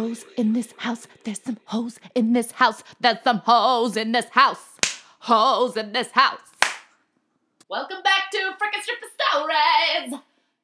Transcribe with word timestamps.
hoes 0.00 0.24
in 0.38 0.54
this 0.54 0.72
house. 0.78 1.06
There's 1.24 1.42
some 1.42 1.58
hoes 1.66 2.00
in 2.14 2.32
this 2.32 2.52
house. 2.52 2.82
There's 3.00 3.22
some 3.22 3.40
hoes 3.40 3.98
in 3.98 4.12
this 4.12 4.30
house. 4.30 4.78
Hoes 5.18 5.76
in 5.76 5.92
this 5.92 6.10
house. 6.12 6.40
Welcome 7.68 8.02
back 8.02 8.30
to 8.30 8.38
Frickin' 8.38 8.82
Stripper 8.82 9.06
Stories. 9.18 10.20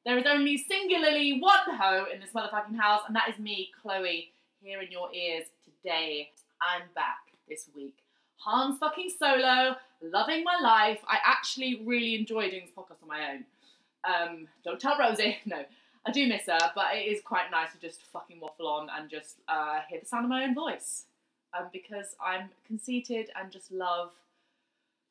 There 0.06 0.16
is 0.16 0.24
only 0.26 0.56
singularly 0.56 1.38
one 1.38 1.76
hoe 1.78 2.06
in 2.12 2.20
this 2.20 2.30
motherfucking 2.30 2.80
house, 2.80 3.02
and 3.06 3.14
that 3.14 3.28
is 3.28 3.38
me, 3.38 3.72
Chloe, 3.82 4.32
here 4.62 4.80
in 4.80 4.90
your 4.90 5.12
ears 5.12 5.44
today. 5.66 6.30
I'm 6.62 6.88
back 6.94 7.18
this 7.46 7.68
week. 7.76 7.98
Hans 8.38 8.78
fucking 8.78 9.10
solo, 9.18 9.76
loving 10.00 10.44
my 10.44 10.56
life. 10.62 11.00
I 11.06 11.18
actually 11.22 11.82
really 11.84 12.14
enjoy 12.14 12.48
doing 12.48 12.62
this 12.64 12.74
podcast 12.74 13.02
on 13.02 13.08
my 13.08 13.32
own. 13.32 13.44
Um, 14.02 14.48
don't 14.64 14.80
tell 14.80 14.96
Rosie. 14.98 15.36
No, 15.44 15.62
I 16.06 16.12
do 16.12 16.26
miss 16.28 16.46
her, 16.46 16.70
but 16.74 16.94
it 16.94 17.06
is 17.06 17.20
quite 17.20 17.50
nice 17.50 17.72
to 17.72 17.78
just 17.78 18.00
fucking 18.12 18.38
waffle 18.40 18.68
on 18.68 18.88
and 18.96 19.10
just 19.10 19.36
uh, 19.48 19.80
hear 19.88 19.98
the 20.00 20.06
sound 20.06 20.24
of 20.24 20.30
my 20.30 20.44
own 20.44 20.54
voice. 20.54 21.04
Um, 21.56 21.66
because 21.72 22.14
I'm 22.24 22.50
conceited 22.66 23.30
and 23.34 23.50
just 23.50 23.72
love, 23.72 24.12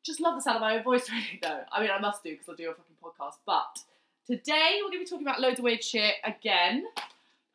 just 0.03 0.22
love 0.22 0.36
the 0.36 0.41
sound 0.41 0.58
of 0.58 0.62
my 0.62 0.77
own 0.77 0.84
voice. 0.84 1.09
Really, 1.12 1.39
though. 1.41 1.62
I 1.72 1.81
mean, 1.81 1.89
I 1.91 2.00
must 2.00 2.23
do 2.23 2.31
because 2.31 2.48
I'll 2.48 2.55
do 2.55 2.70
a 2.70 2.73
fucking 2.73 2.95
podcast. 3.03 3.38
But 3.45 3.83
today 4.25 4.80
we're 4.81 4.89
gonna 4.89 5.00
be 5.00 5.05
talking 5.05 5.28
about 5.28 5.42
loads 5.42 5.59
of 5.59 5.66
weird 5.66 5.83
shit 5.83 6.16
again. 6.23 6.86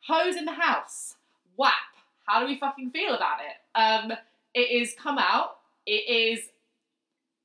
Hose 0.07 0.35
in 0.35 0.45
the 0.45 0.51
house. 0.51 1.15
WAP. 1.57 1.73
How 2.25 2.41
do 2.41 2.45
we 2.45 2.59
fucking 2.59 2.91
feel 2.91 3.15
about 3.15 3.39
it? 3.39 3.79
Um, 3.79 4.11
it 4.53 4.69
is 4.69 4.93
come 5.01 5.17
out. 5.17 5.57
It 5.85 6.07
is 6.09 6.49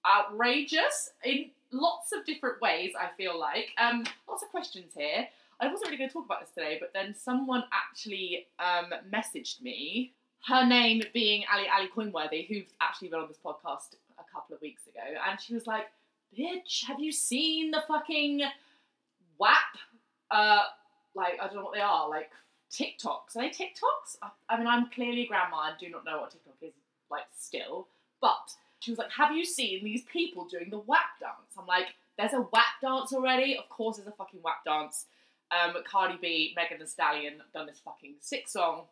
outrageous 0.07 1.13
in 1.25 1.51
lots 1.73 2.13
of 2.13 2.25
different 2.25 2.61
ways, 2.61 2.93
I 2.99 3.09
feel 3.17 3.39
like. 3.39 3.71
Um, 3.79 4.05
lots 4.29 4.43
of 4.43 4.51
questions 4.51 4.93
here. 4.97 5.29
I 5.61 5.69
wasn't 5.69 5.87
really 5.87 5.97
going 5.97 6.11
to 6.11 6.13
talk 6.13 6.27
about 6.27 6.41
this 6.41 6.51
today, 6.51 6.77
but 6.81 6.93
then 6.93 7.15
someone 7.15 7.65
actually 7.73 8.47
um, 8.59 8.93
messaged 9.13 9.63
me, 9.63 10.13
her 10.47 10.67
name 10.67 11.03
being 11.15 11.45
Ali 11.53 11.67
Ali 11.75 11.89
Coinworthy, 11.89 12.47
who's 12.47 12.75
actually 12.81 13.09
been 13.09 13.21
on 13.21 13.29
this 13.29 13.39
podcast 13.45 13.95
a 14.19 14.25
couple 14.33 14.55
of 14.55 14.61
weeks 14.61 14.87
ago, 14.87 15.01
and 15.29 15.41
she 15.41 15.55
was 15.55 15.67
like, 15.67 15.87
Bitch, 16.39 16.85
have 16.87 17.01
you 17.01 17.13
seen 17.13 17.71
the 17.71 17.83
fucking 17.89 18.43
WAP? 19.39 19.57
Uh, 20.31 20.63
like, 21.15 21.35
I 21.41 21.47
don't 21.47 21.57
know 21.57 21.65
what 21.65 21.75
they 21.75 21.81
are, 21.81 22.09
like 22.09 22.31
TikToks. 22.71 23.37
Are 23.37 23.43
they 23.43 23.49
TikToks? 23.49 24.17
I, 24.23 24.29
I 24.51 24.59
mean, 24.59 24.67
I'm 24.67 24.91
clearly 24.91 25.23
a 25.23 25.27
grandma 25.27 25.69
and 25.69 25.79
do 25.79 25.89
not 25.89 26.05
know 26.05 26.21
what 26.21 26.33
TikTok 26.33 26.57
is, 26.61 26.75
like, 27.11 27.25
still, 27.39 27.89
but 28.21 28.53
she 28.81 28.91
was 28.91 28.99
like, 28.99 29.11
Have 29.13 29.35
you 29.35 29.45
seen 29.45 29.83
these 29.85 30.03
people 30.03 30.45
doing 30.45 30.69
the 30.71 30.81
WAP 30.81 31.19
dance? 31.19 31.55
I'm 31.59 31.67
like, 31.67 31.87
There's 32.19 32.35
a 32.35 32.47
WAP 32.53 32.81
dance 32.83 33.13
already? 33.15 33.57
Of 33.57 33.71
course, 33.71 33.97
there's 33.97 34.09
a 34.09 34.13
fucking 34.13 34.41
WAP 34.43 34.65
dance. 34.67 35.07
Um, 35.53 35.75
Cardi 35.91 36.19
B, 36.21 36.55
Megan 36.57 36.79
Thee 36.79 36.87
Stallion 36.87 37.35
done 37.55 37.67
this 37.67 37.81
fucking 37.85 38.15
sick 38.21 38.49
song. 38.49 38.83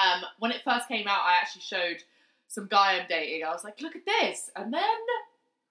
Um, 0.00 0.22
when 0.38 0.52
it 0.52 0.62
first 0.64 0.88
came 0.88 1.08
out, 1.08 1.20
I 1.24 1.38
actually 1.40 1.62
showed 1.62 2.02
some 2.46 2.66
guy 2.68 2.98
I'm 2.98 3.06
dating. 3.08 3.44
I 3.44 3.52
was 3.52 3.64
like, 3.64 3.80
Look 3.80 3.96
at 3.96 4.04
this. 4.06 4.50
And 4.56 4.72
then 4.72 4.82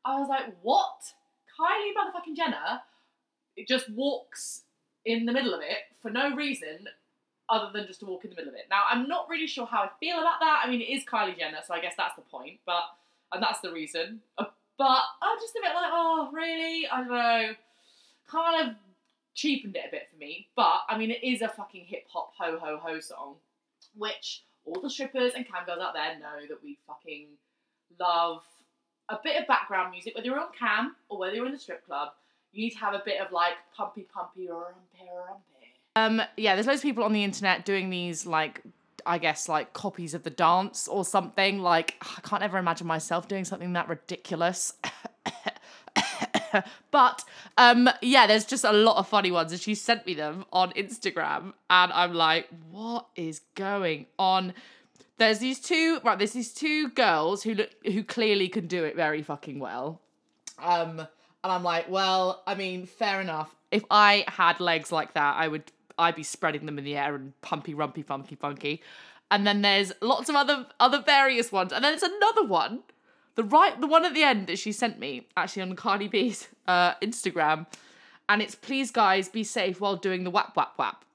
I 0.06 0.20
was 0.20 0.30
like, 0.30 0.46
What? 0.62 1.14
Kylie 1.60 1.94
motherfucking 1.98 2.36
Jenner 2.36 2.82
it 3.58 3.68
just 3.68 3.90
walks 3.90 4.62
in 5.04 5.26
the 5.26 5.34
middle 5.34 5.54
of 5.54 5.62
it 5.62 5.80
for 6.02 6.12
no 6.12 6.36
reason 6.36 6.88
other 7.50 7.72
than 7.74 7.88
just 7.88 8.02
to 8.02 8.06
walk 8.06 8.24
in 8.24 8.30
the 8.30 8.36
middle 8.36 8.50
of 8.52 8.56
it. 8.56 8.66
Now, 8.70 8.84
I'm 8.90 9.08
not 9.08 9.28
really 9.30 9.48
sure 9.48 9.66
how 9.66 9.82
I 9.82 9.90
feel 10.00 10.20
about 10.20 10.40
that. 10.42 10.62
I 10.64 10.70
mean, 10.70 10.82
it 10.82 10.90
is 10.90 11.04
Kylie 11.06 11.38
Jenner, 11.38 11.60
so 11.66 11.74
I 11.74 11.82
guess 11.82 11.94
that's 11.98 12.16
the 12.16 12.22
point. 12.22 12.60
But 12.66 12.84
and 13.34 13.42
that's 13.42 13.60
the 13.62 13.72
reason. 13.72 14.22
Uh, 14.38 14.46
But 14.78 15.02
I'm 15.22 15.38
just 15.40 15.56
a 15.56 15.62
bit 15.62 15.74
like, 15.74 15.92
oh, 15.92 16.30
really? 16.32 16.88
I 16.88 16.98
don't 16.98 17.10
know. 17.10 17.54
Kind 18.30 18.70
of 18.70 18.76
cheapened 19.38 19.76
it 19.78 19.86
a 19.88 19.92
bit 19.92 20.10
for 20.12 20.18
me. 20.18 20.50
But 20.56 20.82
I 20.90 20.98
mean, 20.98 21.12
it 21.12 21.24
is 21.24 21.42
a 21.42 21.48
fucking 21.48 21.86
hip 21.86 22.06
hop 22.12 22.34
ho 22.38 22.60
ho 22.62 22.80
ho 22.82 23.00
song, 23.00 23.36
which 23.96 24.44
all 24.66 24.82
the 24.82 24.90
strippers 24.90 25.32
and 25.36 25.48
cam 25.48 25.66
girls 25.66 25.80
out 25.82 25.94
there 25.94 26.20
know 26.20 26.46
that 26.50 26.62
we 26.62 26.78
fucking 26.86 27.28
love. 27.98 28.42
A 29.10 29.18
bit 29.24 29.40
of 29.42 29.48
background 29.48 29.92
music, 29.92 30.16
whether 30.16 30.28
you're 30.28 30.40
on 30.40 30.48
cam 30.60 30.98
or 31.08 31.18
whether 31.18 31.34
you're 31.34 31.46
in 31.46 31.54
the 31.54 31.60
strip 31.60 31.86
club, 31.86 32.10
you 32.52 32.66
need 32.66 32.72
to 32.72 32.80
have 32.80 32.94
a 32.94 33.02
bit 33.06 33.22
of 33.22 33.32
like 33.32 33.54
pumpy 33.78 34.06
pumpy 34.14 34.50
or 34.50 34.74
rumpy 34.74 35.08
rumpy. 35.08 35.48
Um, 35.96 36.22
yeah, 36.36 36.56
there's 36.56 36.68
loads 36.68 36.80
of 36.80 36.84
people 36.84 37.06
on 37.06 37.14
the 37.14 37.24
internet 37.24 37.64
doing 37.64 37.90
these 37.90 38.26
like 38.26 38.64
I 39.06 39.18
guess 39.20 39.48
like 39.48 39.72
copies 39.72 40.14
of 40.14 40.24
the 40.24 40.30
dance 40.30 40.90
or 40.90 41.06
something. 41.06 41.60
Like 41.60 41.96
I 42.02 42.20
can't 42.22 42.44
ever 42.44 42.58
imagine 42.58 42.88
myself 42.88 43.30
doing 43.30 43.46
something 43.46 43.72
that 43.74 43.88
ridiculous. 43.88 44.74
but 46.92 47.24
um 47.58 47.90
yeah, 48.02 48.28
there's 48.28 48.46
just 48.46 48.64
a 48.64 48.72
lot 48.72 48.98
of 48.98 49.08
funny 49.08 49.32
ones 49.32 49.52
and 49.52 49.62
she 49.62 49.76
sent 49.76 50.06
me 50.06 50.14
them 50.14 50.46
on 50.52 50.72
Instagram 50.74 51.54
and 51.70 51.92
I'm 51.94 52.14
like, 52.14 52.48
what 52.72 53.08
is 53.16 53.42
going 53.56 54.08
on? 54.18 54.54
There's 55.18 55.40
these 55.40 55.60
two 55.60 56.00
right, 56.04 56.18
there's 56.18 56.34
these 56.34 56.54
two 56.54 56.90
girls 56.90 57.44
who 57.44 57.56
look 57.56 57.72
who 57.86 58.04
clearly 58.04 58.50
can 58.50 58.68
do 58.68 58.84
it 58.84 58.96
very 58.96 59.22
fucking 59.22 59.60
well. 59.60 60.02
Um 60.60 61.08
and 61.44 61.54
I'm 61.54 61.64
like, 61.64 61.90
well, 61.90 62.44
I 62.46 62.56
mean, 62.56 62.86
fair 62.86 63.22
enough. 63.22 63.56
If 63.72 63.86
I 63.90 64.26
had 64.28 64.60
legs 64.60 64.92
like 64.92 65.14
that, 65.14 65.36
I 65.38 65.48
would 65.48 65.72
I'd 65.98 66.16
be 66.16 66.24
spreading 66.24 66.66
them 66.66 66.78
in 66.78 66.86
the 66.86 66.96
air 66.96 67.16
and 67.16 67.34
pumpy 67.42 67.74
rumpy 67.74 68.06
funky 68.06 68.36
funky. 68.36 68.82
And 69.30 69.46
then 69.46 69.62
there's 69.62 69.92
lots 70.02 70.30
of 70.30 70.36
other 70.36 70.68
other 70.80 71.02
various 71.02 71.52
ones. 71.52 71.74
And 71.74 71.84
then 71.84 71.92
there's 71.92 72.04
another 72.04 72.46
one. 72.46 72.84
The 73.38 73.44
right 73.44 73.80
the 73.80 73.88
one 73.88 74.04
at 74.04 74.14
the 74.14 74.24
end 74.24 74.48
that 74.48 74.60
she 74.60 74.72
sent 74.72 75.00
me, 75.00 75.28
actually 75.38 75.62
on 75.62 75.76
Cardi 75.76 76.08
B's 76.08 76.48
uh, 76.68 76.96
Instagram. 76.96 77.68
And 78.28 78.42
it's 78.42 78.56
please 78.56 78.92
guys 78.92 79.30
be 79.30 79.46
safe 79.46 79.80
while 79.80 79.96
doing 79.96 80.26
the 80.26 80.30
whap 80.30 80.58
whap 80.58 80.78
whap. 80.78 81.06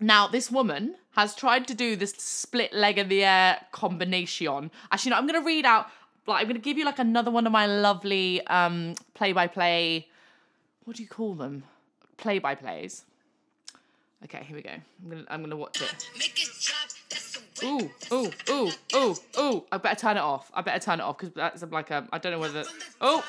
Now, 0.00 0.26
this 0.26 0.50
woman 0.50 0.96
has 1.12 1.36
tried 1.36 1.68
to 1.68 1.74
do 1.74 1.94
this 1.94 2.12
split 2.12 2.72
leg 2.72 2.98
in 2.98 3.08
the 3.08 3.22
air 3.22 3.60
combination. 3.72 4.70
Actually, 4.90 5.10
no, 5.10 5.16
I'm 5.18 5.26
gonna 5.26 5.42
read 5.42 5.66
out 5.66 5.86
like 6.26 6.40
I'm 6.40 6.48
gonna 6.48 6.58
give 6.58 6.78
you 6.78 6.84
like 6.84 6.98
another 6.98 7.30
one 7.30 7.46
of 7.46 7.52
my 7.52 7.66
lovely 7.66 8.44
um 8.46 8.94
play 9.14 9.32
by 9.32 9.46
play 9.46 10.08
what 10.84 10.96
do 10.96 11.02
you 11.04 11.08
call 11.08 11.34
them? 11.34 11.62
Play 12.16 12.40
by 12.40 12.54
plays. 12.54 13.04
Okay, 14.24 14.42
here 14.44 14.56
we 14.56 14.62
go. 14.62 14.70
I'm 14.70 15.10
gonna 15.10 15.24
I'm 15.28 15.40
gonna 15.40 15.56
watch 15.56 15.80
it. 15.80 16.99
Ooh, 17.62 17.90
ooh, 18.12 18.30
ooh, 18.48 18.70
ooh, 18.94 19.16
ooh. 19.38 19.64
I 19.70 19.78
better 19.78 20.00
turn 20.00 20.16
it 20.16 20.20
off. 20.20 20.50
I 20.54 20.62
better 20.62 20.78
turn 20.78 21.00
it 21.00 21.02
off 21.02 21.18
because 21.18 21.34
that's 21.34 21.62
like 21.70 21.90
um, 21.90 22.08
I 22.12 22.18
don't 22.18 22.32
know 22.32 22.38
whether 22.38 22.64
Oh 23.00 23.24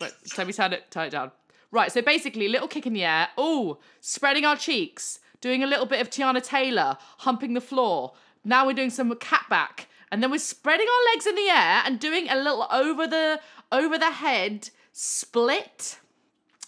but 0.00 0.14
let 0.36 0.46
me 0.46 0.52
turn 0.52 0.72
it 0.72 0.90
turn 0.90 1.06
it 1.06 1.10
down. 1.10 1.30
Right, 1.70 1.90
so 1.90 2.00
basically 2.02 2.48
little 2.48 2.68
kick 2.68 2.86
in 2.86 2.92
the 2.92 3.04
air. 3.04 3.28
Ooh, 3.38 3.78
spreading 4.00 4.44
our 4.44 4.56
cheeks, 4.56 5.20
doing 5.40 5.62
a 5.62 5.66
little 5.66 5.86
bit 5.86 6.00
of 6.00 6.10
Teyana 6.10 6.42
Taylor, 6.42 6.96
humping 7.18 7.54
the 7.54 7.60
floor. 7.60 8.14
Now 8.44 8.66
we're 8.66 8.72
doing 8.72 8.90
some 8.90 9.14
cat 9.16 9.46
back. 9.50 9.88
And 10.10 10.22
then 10.22 10.30
we're 10.30 10.38
spreading 10.38 10.86
our 10.86 11.14
legs 11.14 11.26
in 11.26 11.34
the 11.34 11.48
air 11.48 11.82
and 11.84 11.98
doing 11.98 12.28
a 12.28 12.36
little 12.36 12.66
over 12.70 13.06
the 13.06 13.40
over 13.72 13.98
the 13.98 14.10
head 14.10 14.70
split. 14.92 15.98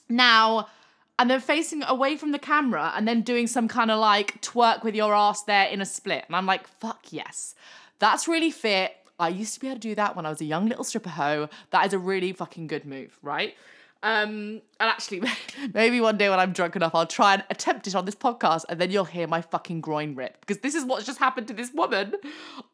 Now 0.09 0.69
and 1.19 1.31
then 1.31 1.41
facing 1.41 1.83
away 1.83 2.17
from 2.17 2.33
the 2.33 2.39
camera 2.39 2.93
and 2.95 3.07
then 3.07 3.23
doing 3.23 3.47
some 3.47 3.69
kind 3.69 3.91
of 3.91 3.99
like 3.99 4.41
twerk 4.41 4.85
with 4.85 4.95
your 4.95 5.15
ass 5.15 5.43
there 5.45 5.67
in 5.67 5.81
a 5.81 5.87
split. 5.87 6.25
And 6.27 6.37
I'm 6.37 6.47
like, 6.47 6.67
fuck 6.67 7.07
yes. 7.11 7.55
That's 7.99 8.29
really 8.29 8.53
fit. 8.53 8.93
I 9.19 9.29
used 9.29 9.55
to 9.55 9.61
be 9.61 9.67
able 9.67 9.77
to 9.77 9.81
do 9.81 9.95
that 9.97 10.15
when 10.15 10.27
I 10.27 10.31
was 10.31 10.41
a 10.41 10.45
young 10.45 10.69
little 10.69 10.85
stripper 10.85 11.11
hoe. 11.11 11.49
That 11.71 11.87
is 11.87 11.93
a 11.93 11.99
really 11.99 12.33
fucking 12.33 12.69
good 12.69 12.85
move, 12.85 13.19
right? 13.21 13.55
Um, 14.03 14.63
and 14.79 14.89
actually, 14.89 15.23
maybe 15.75 16.01
one 16.01 16.17
day 16.19 16.29
when 16.29 16.39
I'm 16.39 16.53
drunk 16.53 16.77
enough, 16.77 16.95
I'll 16.95 17.07
try 17.07 17.35
and 17.35 17.45
attempt 17.51 17.89
it 17.89 17.97
on 17.97 18.05
this 18.05 18.15
podcast, 18.15 18.65
and 18.69 18.81
then 18.81 18.93
you'll 18.93 19.05
hear 19.05 19.27
my 19.27 19.41
fucking 19.41 19.81
groin 19.81 20.15
rip 20.15 20.41
because 20.41 20.59
this 20.59 20.77
is 20.77 20.85
what's 20.85 21.05
just 21.05 21.19
happened 21.19 21.49
to 21.49 21.55
this 21.55 21.73
woman 21.73 22.15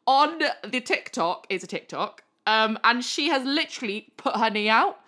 on 0.05 0.39
the 0.63 0.81
TikTok. 0.81 1.47
It's 1.49 1.63
a 1.63 1.67
TikTok, 1.67 2.21
um, 2.45 2.77
and 2.83 3.03
she 3.03 3.29
has 3.29 3.43
literally 3.43 4.13
put 4.17 4.35
her 4.35 4.51
knee 4.51 4.69
out 4.69 4.99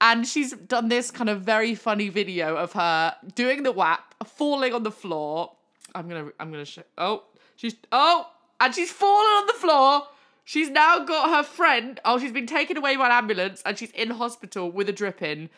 and 0.00 0.26
she's 0.26 0.52
done 0.52 0.88
this 0.88 1.10
kind 1.10 1.30
of 1.30 1.42
very 1.42 1.74
funny 1.74 2.08
video 2.08 2.56
of 2.56 2.72
her 2.72 3.14
doing 3.34 3.62
the 3.62 3.72
WAP, 3.72 4.14
falling 4.26 4.72
on 4.74 4.82
the 4.82 4.90
floor. 4.90 5.52
I'm 5.94 6.08
gonna, 6.08 6.30
I'm 6.38 6.50
gonna 6.50 6.64
show. 6.64 6.82
Oh, 6.98 7.24
she's 7.56 7.74
oh, 7.92 8.28
and 8.60 8.74
she's 8.74 8.90
fallen 8.90 9.26
on 9.26 9.46
the 9.46 9.54
floor. 9.54 10.02
She's 10.44 10.70
now 10.70 11.04
got 11.04 11.30
her 11.30 11.42
friend. 11.42 11.98
Oh, 12.04 12.18
she's 12.18 12.32
been 12.32 12.46
taken 12.46 12.76
away 12.76 12.96
by 12.96 13.06
an 13.06 13.12
ambulance, 13.12 13.62
and 13.64 13.78
she's 13.78 13.90
in 13.92 14.10
hospital 14.10 14.70
with 14.70 14.88
a 14.88 14.92
drip 14.92 15.22
in, 15.22 15.50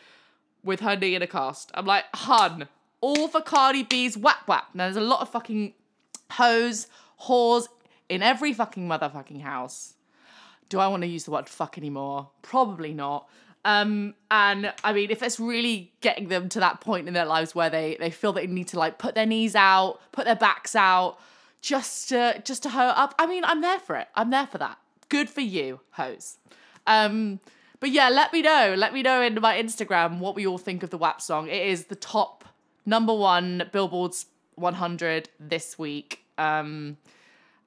with 0.63 0.79
her 0.79 0.95
knee 0.95 1.15
in 1.15 1.21
a 1.21 1.27
cast. 1.27 1.71
I'm 1.73 1.85
like, 1.85 2.05
hun, 2.13 2.67
all 3.01 3.27
for 3.27 3.41
Cardi 3.41 3.83
B's 3.83 4.17
WAP 4.17 4.47
WAP. 4.47 4.73
Now 4.73 4.85
there's 4.85 4.97
a 4.97 5.01
lot 5.01 5.21
of 5.21 5.29
fucking 5.29 5.73
hoes, 6.31 6.87
whores 7.23 7.67
in 8.07 8.23
every 8.23 8.53
fucking 8.53 8.87
motherfucking 8.87 9.41
house. 9.41 9.93
Do 10.69 10.79
I 10.79 10.87
want 10.87 11.01
to 11.01 11.07
use 11.07 11.25
the 11.25 11.31
word 11.31 11.49
fuck 11.49 11.77
anymore? 11.77 12.29
Probably 12.41 12.93
not. 12.93 13.27
Um, 13.65 14.13
and 14.31 14.73
I 14.83 14.93
mean, 14.93 15.11
if 15.11 15.21
it's 15.21 15.39
really 15.39 15.91
getting 16.01 16.29
them 16.29 16.49
to 16.49 16.59
that 16.61 16.81
point 16.81 17.07
in 17.07 17.13
their 17.13 17.25
lives 17.25 17.53
where 17.53 17.69
they 17.69 17.97
they 17.99 18.09
feel 18.09 18.31
they 18.31 18.47
need 18.47 18.69
to 18.69 18.79
like 18.79 18.97
put 18.97 19.15
their 19.15 19.25
knees 19.25 19.55
out, 19.55 19.99
put 20.11 20.25
their 20.25 20.35
backs 20.35 20.75
out, 20.75 21.17
just 21.61 22.09
to 22.09 22.41
just 22.45 22.63
to 22.63 22.69
hoe 22.69 22.87
up. 22.87 23.15
I 23.19 23.27
mean, 23.27 23.43
I'm 23.43 23.61
there 23.61 23.79
for 23.79 23.95
it. 23.95 24.07
I'm 24.15 24.29
there 24.29 24.47
for 24.47 24.57
that. 24.59 24.77
Good 25.09 25.29
for 25.29 25.41
you, 25.41 25.81
hoes. 25.91 26.37
Um, 26.87 27.39
but 27.79 27.91
yeah, 27.91 28.09
let 28.09 28.33
me 28.33 28.41
know. 28.41 28.75
Let 28.77 28.93
me 28.93 29.01
know 29.01 29.21
in 29.21 29.39
my 29.41 29.61
Instagram 29.61 30.19
what 30.19 30.35
we 30.35 30.45
all 30.45 30.57
think 30.57 30.83
of 30.83 30.89
the 30.89 30.97
WAP 30.97 31.21
song. 31.21 31.47
It 31.47 31.65
is 31.67 31.85
the 31.85 31.95
top 31.95 32.45
number 32.85 33.13
one 33.13 33.69
Billboard's 33.71 34.25
100 34.55 35.29
this 35.39 35.79
week. 35.79 36.23
Um, 36.37 36.97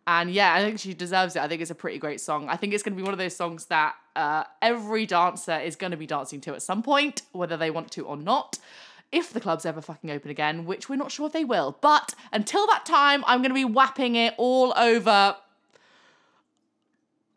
and 0.07 0.33
yeah, 0.33 0.55
I 0.55 0.63
think 0.63 0.81
she 0.81 0.95
deserves 0.95 1.37
it. 1.37 1.43
I 1.43 1.49
think 1.49 1.63
it's 1.63 1.71
a 1.71 1.77
pretty 1.77 1.99
great 1.99 2.21
song. 2.21 2.49
I 2.49 2.57
think 2.57 2.75
it's 2.75 2.83
going 2.83 2.95
to 2.95 2.97
be 2.97 3.05
one 3.05 3.13
of 3.13 3.19
those 3.19 3.37
songs 3.37 3.67
that 3.67 3.95
uh, 4.17 4.45
every 4.61 5.07
dancer 5.07 5.59
is 5.59 5.77
going 5.77 5.93
to 5.93 5.97
be 5.97 6.07
dancing 6.07 6.41
to 6.43 6.55
at 6.55 6.63
some 6.63 6.83
point, 6.83 7.23
whether 7.33 7.57
they 7.57 7.71
want 7.71 7.91
to 7.93 8.05
or 8.05 8.17
not. 8.17 8.59
If 9.13 9.33
the 9.33 9.41
clubs 9.41 9.67
ever 9.67 9.81
fucking 9.81 10.11
open 10.11 10.31
again, 10.31 10.65
which 10.65 10.89
we're 10.89 10.97
not 10.97 11.13
sure 11.13 11.27
if 11.27 11.33
they 11.33 11.45
will. 11.45 11.77
But 11.81 12.15
until 12.33 12.67
that 12.69 12.87
time, 12.87 13.23
I'm 13.27 13.41
going 13.41 13.51
to 13.51 13.55
be 13.55 13.65
whapping 13.65 14.17
it 14.17 14.35
all 14.39 14.73
over 14.77 15.37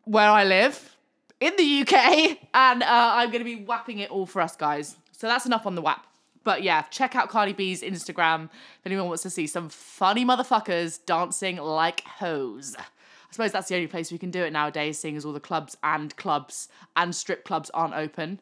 where 0.04 0.30
I 0.30 0.44
live 0.44 0.96
in 1.38 1.54
the 1.56 1.82
UK, 1.82 2.38
and 2.54 2.82
uh, 2.82 2.86
I'm 2.88 3.30
going 3.30 3.40
to 3.40 3.44
be 3.44 3.56
whapping 3.56 3.98
it 3.98 4.10
all 4.10 4.24
for 4.24 4.40
us 4.40 4.56
guys. 4.56 4.96
So 5.12 5.26
that's 5.26 5.46
enough 5.46 5.66
on 5.66 5.74
the 5.74 5.82
whap. 5.82 6.06
But 6.46 6.62
yeah, 6.62 6.82
check 6.82 7.16
out 7.16 7.28
Cardi 7.28 7.52
B's 7.52 7.82
Instagram 7.82 8.44
if 8.44 8.86
anyone 8.86 9.08
wants 9.08 9.24
to 9.24 9.30
see 9.30 9.48
some 9.48 9.68
funny 9.68 10.24
motherfuckers 10.24 11.04
dancing 11.04 11.56
like 11.56 12.02
hoes. 12.02 12.76
I 12.78 12.84
suppose 13.32 13.50
that's 13.50 13.66
the 13.68 13.74
only 13.74 13.88
place 13.88 14.12
we 14.12 14.18
can 14.18 14.30
do 14.30 14.44
it 14.44 14.52
nowadays, 14.52 14.96
seeing 14.96 15.16
as 15.16 15.24
all 15.24 15.32
the 15.32 15.40
clubs 15.40 15.76
and 15.82 16.14
clubs 16.16 16.68
and 16.94 17.12
strip 17.12 17.44
clubs 17.44 17.68
aren't 17.70 17.94
open. 17.94 18.38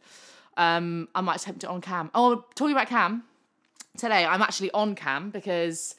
Um, 0.59 1.09
I 1.15 1.23
might 1.23 1.41
attempt 1.41 1.65
it 1.65 1.71
on 1.71 1.81
cam. 1.81 2.11
Oh, 2.15 2.45
talking 2.55 2.77
about 2.77 2.89
cam, 2.89 3.23
today 3.97 4.27
I'm 4.27 4.43
actually 4.43 4.71
on 4.73 4.95
cam 4.95 5.31
because, 5.31 5.95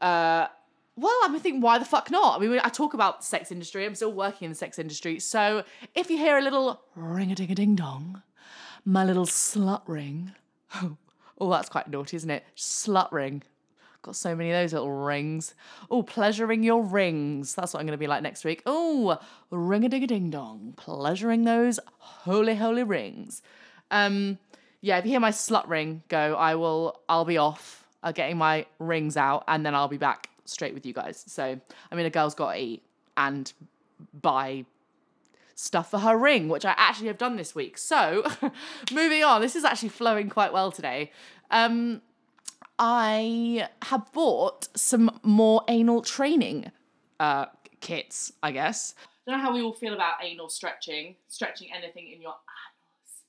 uh, 0.00 0.48
well, 0.96 1.20
I'm 1.22 1.38
thinking, 1.38 1.60
why 1.60 1.78
the 1.78 1.84
fuck 1.84 2.10
not? 2.10 2.40
I 2.40 2.44
mean, 2.44 2.60
I 2.64 2.70
talk 2.70 2.92
about 2.92 3.20
the 3.20 3.26
sex 3.26 3.52
industry. 3.52 3.86
I'm 3.86 3.94
still 3.94 4.12
working 4.12 4.46
in 4.46 4.50
the 4.50 4.56
sex 4.56 4.80
industry. 4.80 5.20
So 5.20 5.62
if 5.94 6.10
you 6.10 6.18
hear 6.18 6.38
a 6.38 6.42
little 6.42 6.80
ring 6.96 7.30
a 7.30 7.36
ding 7.36 7.52
a 7.52 7.54
ding 7.54 7.76
dong, 7.76 8.22
my 8.84 9.04
little 9.04 9.26
slut 9.26 9.82
ring. 9.86 10.32
Oh, 11.38 11.50
that's 11.50 11.68
quite 11.68 11.88
naughty, 11.88 12.16
isn't 12.16 12.30
it? 12.30 12.44
Slut 12.56 13.12
ring. 13.12 13.42
Got 14.02 14.16
so 14.16 14.36
many 14.36 14.52
of 14.52 14.56
those 14.56 14.72
little 14.72 14.92
rings. 14.92 15.54
Oh, 15.90 16.02
pleasuring 16.02 16.62
your 16.62 16.82
rings. 16.82 17.54
That's 17.54 17.74
what 17.74 17.80
I'm 17.80 17.86
going 17.86 17.98
to 17.98 17.98
be 17.98 18.06
like 18.06 18.22
next 18.22 18.44
week. 18.44 18.62
Oh, 18.64 19.18
ring 19.50 19.84
a 19.84 19.88
ding 19.88 20.04
a 20.04 20.06
ding 20.06 20.30
dong. 20.30 20.74
Pleasuring 20.76 21.44
those 21.44 21.80
holy, 21.98 22.54
holy 22.54 22.84
rings. 22.84 23.42
Um, 23.90 24.38
yeah, 24.80 24.98
if 24.98 25.04
you 25.04 25.10
hear 25.10 25.20
my 25.20 25.32
slut 25.32 25.68
ring 25.68 26.02
go, 26.08 26.36
I 26.36 26.54
will, 26.54 27.00
I'll 27.08 27.24
be 27.24 27.36
off 27.36 27.84
uh, 28.02 28.12
getting 28.12 28.38
my 28.38 28.66
rings 28.78 29.16
out 29.16 29.42
and 29.48 29.66
then 29.66 29.74
I'll 29.74 29.88
be 29.88 29.96
back 29.96 30.30
straight 30.44 30.72
with 30.72 30.86
you 30.86 30.92
guys. 30.92 31.24
So, 31.26 31.60
I 31.90 31.94
mean, 31.94 32.06
a 32.06 32.10
girl's 32.10 32.36
got 32.36 32.52
to 32.52 32.60
eat 32.60 32.82
and 33.16 33.52
buy 34.22 34.64
stuff 35.56 35.90
for 35.90 35.98
her 35.98 36.16
ring, 36.16 36.48
which 36.48 36.64
I 36.64 36.74
actually 36.76 37.08
have 37.08 37.18
done 37.18 37.36
this 37.36 37.54
week. 37.54 37.78
So, 37.78 38.24
moving 38.92 39.24
on, 39.24 39.40
this 39.40 39.56
is 39.56 39.64
actually 39.64 39.88
flowing 39.88 40.28
quite 40.28 40.52
well 40.52 40.70
today. 40.70 41.10
Um, 41.50 42.02
I 42.78 43.68
have 43.82 44.12
bought 44.12 44.68
some 44.76 45.18
more 45.22 45.64
anal 45.66 46.02
training 46.02 46.70
uh, 47.18 47.46
kits, 47.80 48.32
I 48.42 48.52
guess. 48.52 48.94
I 49.26 49.32
don't 49.32 49.40
know 49.40 49.46
how 49.46 49.54
we 49.54 49.62
all 49.62 49.72
feel 49.72 49.94
about 49.94 50.14
anal 50.22 50.50
stretching, 50.50 51.16
stretching 51.26 51.70
anything 51.74 52.12
in 52.12 52.20
your 52.20 52.34
anus. 52.34 53.22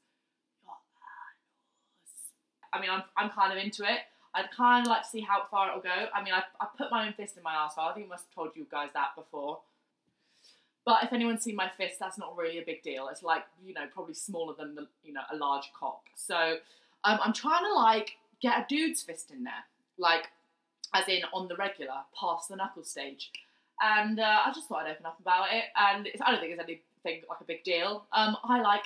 I 2.74 2.82
mean, 2.82 2.90
I'm, 2.90 3.04
I'm 3.16 3.30
kind 3.30 3.54
of 3.54 3.58
into 3.58 3.84
it. 3.84 4.00
I'd 4.36 4.52
kind 4.52 4.86
of 4.86 4.90
like 4.90 5.04
to 5.04 5.08
see 5.10 5.22
how 5.22 5.44
far 5.50 5.70
it'll 5.70 5.82
go. 5.82 6.08
I 6.14 6.22
mean, 6.22 6.34
I, 6.34 6.44
I 6.60 6.68
put 6.78 6.92
my 6.92 7.08
own 7.08 7.14
fist 7.14 7.38
in 7.38 7.44
my 7.44 7.54
asshole. 7.54 7.86
I 7.86 7.94
think 7.94 8.08
I 8.08 8.10
must 8.10 8.26
have 8.26 8.36
told 8.36 8.50
you 8.56 8.68
guys 8.70 8.90
that 8.94 9.16
before. 9.16 9.60
But 10.88 11.04
if 11.04 11.12
anyone's 11.12 11.44
seen 11.44 11.58
my 11.58 11.70
fist, 11.78 12.00
that's 12.00 12.18
not 12.18 12.38
really 12.38 12.60
a 12.60 12.64
big 12.66 12.82
deal. 12.82 13.10
It's 13.10 13.22
like, 13.22 13.44
you 13.62 13.74
know, 13.74 13.88
probably 13.94 14.14
smaller 14.14 14.54
than 14.58 14.74
the, 14.74 14.88
you 15.04 15.12
know, 15.12 15.20
a 15.30 15.36
large 15.36 15.70
cock. 15.78 16.04
So 16.16 16.60
um, 17.04 17.20
I'm 17.22 17.34
trying 17.34 17.66
to 17.66 17.74
like 17.74 18.16
get 18.42 18.58
a 18.58 18.66
dude's 18.70 19.02
fist 19.02 19.30
in 19.30 19.44
there, 19.44 19.66
like 19.98 20.30
as 20.94 21.06
in 21.10 21.24
on 21.34 21.50
the 21.50 21.58
regular, 21.58 21.96
past 22.18 22.48
the 22.48 22.56
knuckle 22.56 22.86
stage. 22.86 23.32
And 23.82 24.18
uh, 24.18 24.44
I 24.46 24.54
just 24.56 24.70
thought 24.70 24.86
I'd 24.86 24.92
open 24.92 25.06
up 25.06 25.20
about 25.20 25.48
it. 25.52 25.66
And 25.76 26.08
I 26.26 26.32
don't 26.32 26.40
think 26.40 26.54
it's 26.54 26.62
anything 26.62 27.24
like 27.30 27.42
a 27.42 27.44
big 27.44 27.66
deal. 27.66 28.06
Um, 28.14 28.38
I 28.46 28.62
like 28.62 28.86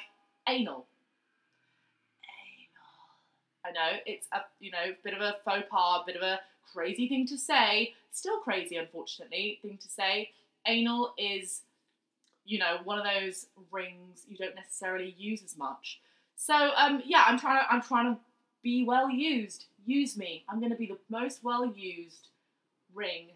anal. 0.49 0.87
Anal. 2.25 3.63
I 3.63 3.71
know 3.73 3.99
it's 4.07 4.25
a 4.33 4.39
you 4.59 4.71
know 4.71 4.95
bit 5.03 5.13
of 5.13 5.21
a 5.21 5.35
faux 5.45 5.67
pas, 5.69 6.01
bit 6.07 6.15
of 6.15 6.23
a 6.23 6.39
crazy 6.73 7.07
thing 7.07 7.27
to 7.27 7.37
say. 7.37 7.93
Still 8.11 8.39
crazy, 8.39 8.77
unfortunately, 8.77 9.59
thing 9.61 9.77
to 9.79 9.87
say. 9.87 10.31
Anal 10.65 11.13
is 11.17 11.61
you 12.45 12.59
know, 12.59 12.77
one 12.83 12.97
of 12.97 13.05
those 13.05 13.47
rings 13.71 14.25
you 14.27 14.37
don't 14.37 14.55
necessarily 14.55 15.15
use 15.17 15.41
as 15.43 15.57
much. 15.57 15.99
So 16.35 16.71
um, 16.75 17.01
yeah, 17.05 17.23
I'm 17.27 17.39
trying 17.39 17.59
to 17.59 17.71
I'm 17.71 17.81
trying 17.81 18.15
to 18.15 18.21
be 18.63 18.83
well 18.83 19.09
used. 19.09 19.65
Use 19.85 20.17
me. 20.17 20.43
I'm 20.49 20.59
going 20.59 20.71
to 20.71 20.77
be 20.77 20.87
the 20.87 20.97
most 21.09 21.43
well 21.43 21.65
used 21.65 22.29
ring 22.93 23.27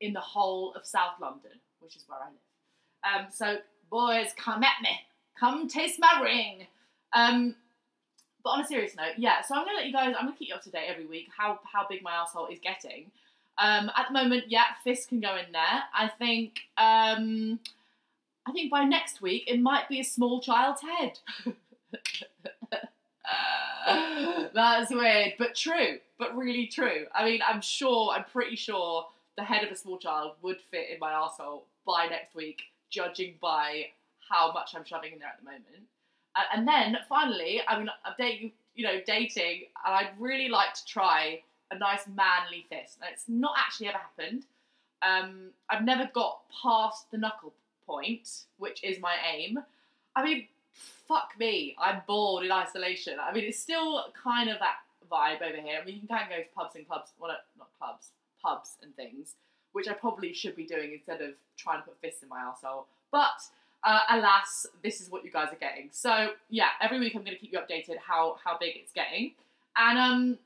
in 0.00 0.12
the 0.12 0.20
whole 0.20 0.72
of 0.74 0.86
South 0.86 1.14
London, 1.20 1.52
which 1.80 1.96
is 1.96 2.04
where 2.08 2.18
I 2.18 2.26
live. 2.26 3.26
Um, 3.26 3.32
so 3.32 3.58
boys, 3.90 4.28
come 4.36 4.62
at 4.62 4.82
me. 4.82 4.90
Come 5.38 5.68
taste 5.68 5.98
my 5.98 6.20
ring. 6.22 6.66
Um, 7.12 7.54
but 8.42 8.50
on 8.50 8.60
a 8.60 8.66
serious 8.66 8.94
note, 8.96 9.14
yeah. 9.16 9.42
So 9.42 9.54
I'm 9.54 9.64
gonna 9.64 9.78
let 9.78 9.86
you 9.86 9.92
guys. 9.92 10.14
I'm 10.18 10.26
gonna 10.26 10.36
keep 10.36 10.48
you 10.48 10.54
up 10.54 10.62
to 10.64 10.70
date 10.70 10.86
every 10.88 11.06
week. 11.06 11.28
How 11.36 11.60
how 11.70 11.86
big 11.88 12.02
my 12.02 12.12
asshole 12.12 12.46
is 12.48 12.58
getting. 12.60 13.10
Um, 13.56 13.90
at 13.96 14.06
the 14.08 14.12
moment, 14.12 14.44
yeah, 14.48 14.64
fist 14.82 15.08
can 15.08 15.20
go 15.20 15.36
in 15.36 15.50
there. 15.52 15.82
I 15.94 16.08
think. 16.18 16.58
Um, 16.76 17.58
I 18.46 18.52
think 18.52 18.70
by 18.70 18.84
next 18.84 19.22
week 19.22 19.44
it 19.46 19.60
might 19.60 19.88
be 19.88 20.00
a 20.00 20.04
small 20.04 20.40
child's 20.40 20.82
head. 20.82 21.18
That's 24.54 24.90
weird, 24.90 25.34
but 25.38 25.54
true, 25.54 25.98
but 26.18 26.36
really 26.36 26.66
true. 26.66 27.06
I 27.14 27.24
mean, 27.24 27.40
I'm 27.46 27.60
sure, 27.60 28.12
I'm 28.12 28.24
pretty 28.24 28.56
sure 28.56 29.06
the 29.36 29.44
head 29.44 29.64
of 29.64 29.70
a 29.70 29.76
small 29.76 29.98
child 29.98 30.32
would 30.42 30.58
fit 30.70 30.90
in 30.92 30.98
my 31.00 31.12
asshole 31.12 31.66
by 31.86 32.06
next 32.06 32.34
week, 32.34 32.62
judging 32.90 33.34
by 33.40 33.86
how 34.30 34.52
much 34.52 34.74
I'm 34.74 34.84
shoving 34.84 35.12
in 35.12 35.18
there 35.18 35.28
at 35.28 35.38
the 35.38 35.44
moment. 35.44 35.88
Uh, 36.36 36.42
and 36.54 36.66
then 36.66 36.96
finally, 37.08 37.62
I 37.66 37.78
mean, 37.78 37.88
I'm 38.04 38.14
dating, 38.18 38.52
you 38.74 38.84
know, 38.84 39.00
dating, 39.06 39.64
and 39.84 39.94
I'd 39.94 40.10
really 40.18 40.48
like 40.48 40.74
to 40.74 40.84
try 40.86 41.42
a 41.70 41.78
nice 41.78 42.06
manly 42.06 42.66
fist. 42.68 42.98
And 43.00 43.10
it's 43.12 43.24
not 43.28 43.54
actually 43.58 43.88
ever 43.88 43.98
happened. 43.98 44.44
Um, 45.02 45.50
I've 45.68 45.84
never 45.84 46.08
got 46.14 46.40
past 46.62 47.10
the 47.10 47.18
knuckle 47.18 47.52
point, 47.86 48.28
which 48.58 48.82
is 48.82 49.00
my 49.00 49.14
aim. 49.34 49.58
I 50.16 50.24
mean, 50.24 50.48
fuck 51.08 51.32
me, 51.38 51.76
I'm 51.80 52.02
bored 52.06 52.44
in 52.44 52.52
isolation. 52.52 53.18
I 53.20 53.32
mean, 53.32 53.44
it's 53.44 53.58
still 53.58 54.04
kind 54.22 54.48
of 54.50 54.58
that 54.58 54.76
vibe 55.10 55.42
over 55.42 55.60
here. 55.60 55.78
I 55.80 55.84
mean, 55.84 56.00
you 56.02 56.08
can 56.08 56.28
go 56.28 56.36
to 56.36 56.44
pubs 56.56 56.76
and 56.76 56.86
clubs, 56.86 57.12
well, 57.18 57.32
not 57.58 57.68
clubs, 57.78 58.08
pubs 58.42 58.76
and 58.82 58.94
things, 58.96 59.34
which 59.72 59.88
I 59.88 59.92
probably 59.92 60.32
should 60.32 60.56
be 60.56 60.64
doing 60.64 60.92
instead 60.92 61.20
of 61.20 61.34
trying 61.56 61.80
to 61.80 61.84
put 61.84 62.00
fists 62.00 62.22
in 62.22 62.28
my 62.28 62.40
asshole. 62.40 62.86
But 63.10 63.42
uh, 63.84 64.00
alas, 64.10 64.66
this 64.82 65.00
is 65.00 65.10
what 65.10 65.24
you 65.24 65.30
guys 65.30 65.52
are 65.52 65.56
getting. 65.56 65.88
So 65.92 66.30
yeah, 66.48 66.68
every 66.80 66.98
week 66.98 67.14
I'm 67.14 67.22
going 67.22 67.36
to 67.36 67.40
keep 67.40 67.52
you 67.52 67.58
updated 67.58 67.98
how 67.98 68.36
how 68.42 68.58
big 68.58 68.76
it's 68.76 68.92
getting, 68.92 69.32
and 69.76 69.98
um. 69.98 70.38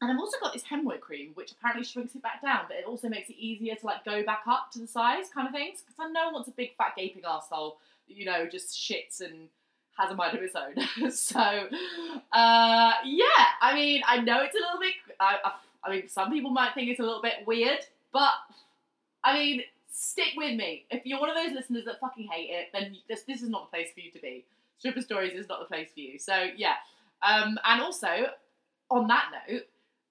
And 0.00 0.10
I've 0.10 0.18
also 0.18 0.36
got 0.40 0.52
this 0.52 0.62
hemorrhoid 0.62 1.00
cream, 1.00 1.30
which 1.34 1.52
apparently 1.52 1.84
shrinks 1.84 2.14
it 2.14 2.22
back 2.22 2.42
down, 2.42 2.66
but 2.68 2.76
it 2.76 2.84
also 2.86 3.08
makes 3.08 3.30
it 3.30 3.36
easier 3.38 3.74
to 3.76 3.86
like 3.86 4.04
go 4.04 4.22
back 4.22 4.42
up 4.46 4.70
to 4.72 4.78
the 4.78 4.86
size 4.86 5.26
kind 5.32 5.46
of 5.46 5.54
things. 5.54 5.80
Because 5.80 5.96
I 5.98 6.10
know 6.10 6.30
wants 6.32 6.48
a 6.48 6.52
big 6.52 6.76
fat 6.76 6.92
gaping 6.96 7.22
asshole, 7.26 7.78
you 8.06 8.26
know, 8.26 8.46
just 8.46 8.76
shits 8.78 9.20
and 9.20 9.48
has 9.96 10.10
a 10.10 10.14
mind 10.14 10.36
of 10.36 10.42
its 10.42 10.54
own. 10.54 11.10
so, 11.10 11.40
uh, 11.40 12.92
yeah, 13.04 13.46
I 13.62 13.72
mean, 13.74 14.02
I 14.06 14.20
know 14.20 14.42
it's 14.42 14.54
a 14.54 14.58
little 14.58 14.80
bit. 14.80 14.94
I, 15.18 15.38
I, 15.42 15.52
I 15.84 15.90
mean, 15.90 16.08
some 16.08 16.30
people 16.30 16.50
might 16.50 16.74
think 16.74 16.90
it's 16.90 17.00
a 17.00 17.04
little 17.04 17.22
bit 17.22 17.46
weird, 17.46 17.80
but 18.12 18.32
I 19.24 19.32
mean, 19.38 19.62
stick 19.88 20.34
with 20.36 20.56
me. 20.56 20.84
If 20.90 21.06
you're 21.06 21.20
one 21.20 21.30
of 21.30 21.36
those 21.36 21.52
listeners 21.52 21.86
that 21.86 22.00
fucking 22.00 22.28
hate 22.30 22.50
it, 22.50 22.68
then 22.74 22.96
this 23.08 23.22
this 23.22 23.40
is 23.40 23.48
not 23.48 23.70
the 23.70 23.76
place 23.76 23.88
for 23.94 24.00
you 24.00 24.10
to 24.12 24.18
be. 24.18 24.44
Stripper 24.78 25.00
Stories 25.00 25.32
is 25.32 25.48
not 25.48 25.60
the 25.60 25.64
place 25.64 25.88
for 25.94 26.00
you. 26.00 26.18
So 26.18 26.48
yeah, 26.56 26.74
um, 27.22 27.58
and 27.64 27.80
also 27.80 28.26
on 28.90 29.08
that 29.08 29.30
note, 29.48 29.62